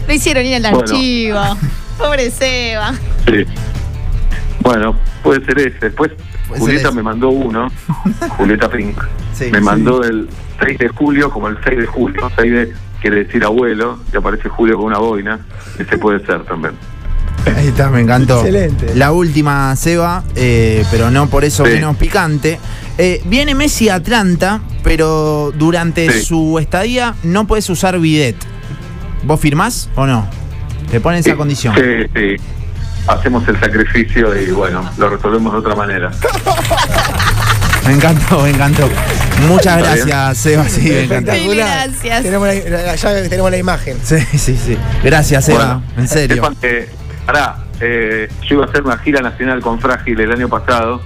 Lo 0.07 0.13
hicieron 0.13 0.45
ir 0.45 0.55
al 0.55 0.62
Bueno. 0.73 0.79
archivo. 0.79 1.39
Pobre 1.97 2.31
Seba. 2.31 2.93
sí. 3.27 3.45
Bueno, 4.62 4.95
puede 5.23 5.43
ser 5.45 5.57
ese. 5.60 5.77
Después 5.81 6.12
Puede 6.47 6.60
Julieta 6.62 6.88
ese. 6.89 6.95
me 6.95 7.03
mandó 7.03 7.29
uno, 7.29 7.71
Julieta 8.38 8.69
Pink. 8.69 8.97
Sí, 9.34 9.45
me 9.51 9.57
sí. 9.60 9.63
mandó 9.63 10.03
el 10.03 10.29
6 10.63 10.77
de 10.79 10.88
julio 10.89 11.29
como 11.31 11.47
el 11.47 11.57
6 11.63 11.77
de 11.79 11.86
julio. 11.88 12.29
6 12.36 12.51
de, 12.51 12.73
quiere 13.01 13.23
decir 13.23 13.43
abuelo, 13.43 13.99
y 14.13 14.17
aparece 14.17 14.49
Julio 14.49 14.75
con 14.77 14.86
una 14.86 14.99
boina. 14.99 15.39
Ese 15.79 15.97
puede 15.97 16.23
ser 16.25 16.43
también. 16.43 16.73
Ahí 17.57 17.67
está, 17.69 17.89
me 17.89 18.01
encantó. 18.01 18.38
Excelente. 18.39 18.93
La 18.95 19.12
última, 19.13 19.75
Seba, 19.75 20.23
eh, 20.36 20.86
pero 20.91 21.10
no 21.10 21.27
por 21.27 21.43
eso 21.43 21.65
Sí. 21.65 21.71
menos 21.73 21.95
picante. 21.97 22.60
Eh, 23.03 23.19
viene 23.25 23.55
Messi 23.55 23.89
a 23.89 23.95
Atlanta, 23.95 24.61
pero 24.83 25.51
durante 25.55 26.07
Sí. 26.11 26.23
su 26.23 26.59
estadía 26.59 27.15
no 27.23 27.47
puedes 27.47 27.67
usar 27.71 27.97
bidet. 27.97 28.35
¿Vos 29.23 29.39
firmás 29.39 29.89
o 29.95 30.05
no? 30.05 30.27
Te 30.91 30.99
ponen 30.99 31.21
esa 31.21 31.31
Sí, 31.31 31.35
condición. 31.35 31.73
Sí, 31.75 31.81
sí. 32.15 32.35
Hacemos 33.07 33.47
el 33.47 33.59
sacrificio 33.59 34.39
y 34.39 34.51
bueno, 34.51 34.87
lo 34.99 35.09
resolvemos 35.09 35.51
de 35.51 35.57
otra 35.59 35.73
manera. 35.73 36.11
Me 37.87 37.93
encantó, 37.93 38.41
me 38.43 38.51
encantó. 38.51 38.87
Muchas 39.47 39.79
gracias, 39.79 40.37
Seba. 40.37 40.69
Sí, 40.69 40.87
me 40.91 41.01
encantó. 41.05 41.31
Gracias. 41.49 42.21
Tenemos 42.21 42.47
la, 42.47 42.53
la- 42.69 42.95
ya 42.95 43.23
tenemos 43.27 43.49
la 43.49 43.57
imagen. 43.57 43.97
Sí, 44.03 44.19
sí, 44.37 44.55
sí. 44.55 44.77
Gracias, 45.03 45.45
Seba. 45.45 45.57
Bueno, 45.57 45.83
en 45.97 46.07
serio. 46.07 46.35
sepan 46.35 46.55
que, 46.61 46.87
pará, 47.25 47.55
eh, 47.79 48.29
yo 48.47 48.57
iba 48.57 48.65
a 48.65 48.69
hacer 48.69 48.83
una 48.83 48.99
gira 48.99 49.21
nacional 49.21 49.61
con 49.61 49.79
Frágil 49.79 50.19
el 50.19 50.31
año 50.31 50.47
pasado 50.47 51.01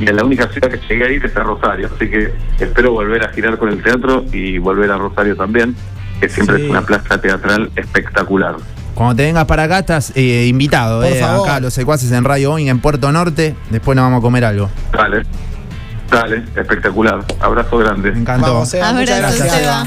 y 0.00 0.08
en 0.08 0.16
la 0.16 0.24
única 0.24 0.48
ciudad 0.48 0.68
que 0.70 0.78
llegué 0.88 1.06
a 1.06 1.10
ir 1.10 1.24
es 1.24 1.36
a 1.36 1.40
Rosario. 1.42 1.88
Así 1.94 2.08
que 2.08 2.32
espero 2.60 2.92
volver 2.92 3.24
a 3.24 3.28
girar 3.32 3.58
con 3.58 3.68
el 3.68 3.82
teatro 3.82 4.24
y 4.32 4.58
volver 4.58 4.90
a 4.92 4.96
Rosario 4.98 5.36
también, 5.36 5.74
que 6.20 6.28
siempre 6.28 6.56
Sí. 6.58 6.64
es 6.64 6.70
una 6.70 6.82
plaza 6.82 7.20
teatral 7.20 7.70
espectacular. 7.76 8.56
Cuando 8.94 9.14
te 9.16 9.22
vengas 9.24 9.44
para 9.44 9.62
acá 9.64 9.78
estás 9.80 10.12
eh, 10.16 10.46
invitado, 10.48 11.02
Por 11.02 11.12
eh, 11.12 11.20
favor. 11.20 11.48
acá 11.48 11.60
los 11.60 11.72
secuaces 11.72 12.10
en 12.12 12.24
Radio 12.24 12.50
Boeing 12.50 12.66
en 12.68 12.80
Puerto 12.80 13.12
Norte. 13.12 13.54
Después 13.70 13.94
nos 13.96 14.04
vamos 14.04 14.18
a 14.18 14.22
comer 14.22 14.44
algo. 14.44 14.68
Dale, 14.92 15.22
dale, 16.10 16.42
espectacular. 16.56 17.24
Abrazo 17.40 17.78
grande. 17.78 18.10
Me 18.12 18.20
encantó. 18.20 18.54
Vamos, 18.54 18.68
Seba, 18.70 18.92
muchas 18.92 19.18
gracias. 19.20 19.52
Seba. 19.52 19.86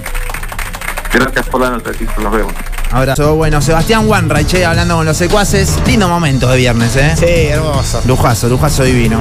Gracias 1.13 1.45
por 1.49 1.59
la 1.61 1.71
nota, 1.71 1.91
chicos. 1.93 2.17
Nos 2.23 2.31
vemos. 2.33 2.53
Abrazo. 2.91 3.35
Bueno, 3.35 3.61
Sebastián 3.61 4.07
Wanreich, 4.07 4.53
eh, 4.53 4.65
hablando 4.65 4.95
con 4.95 5.05
los 5.05 5.17
secuaces. 5.17 5.77
Lindo 5.85 6.07
momento 6.07 6.49
de 6.49 6.57
viernes, 6.57 6.95
¿eh? 6.95 7.13
Sí, 7.17 7.47
hermoso. 7.49 8.01
Lujazo, 8.05 8.47
lujazo 8.49 8.83
divino. 8.83 9.19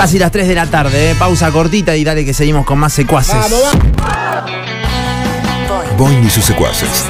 Casi 0.00 0.18
las 0.18 0.32
3 0.32 0.48
de 0.48 0.54
la 0.54 0.66
tarde, 0.66 1.10
¿eh? 1.10 1.14
pausa 1.14 1.50
cortita 1.50 1.94
y 1.94 2.04
dale 2.04 2.24
que 2.24 2.32
seguimos 2.32 2.64
con 2.64 2.78
más 2.78 2.90
secuaces. 2.90 3.36
Boing 5.98 6.24
y 6.24 6.30
sus 6.30 6.42
secuaces. 6.42 7.04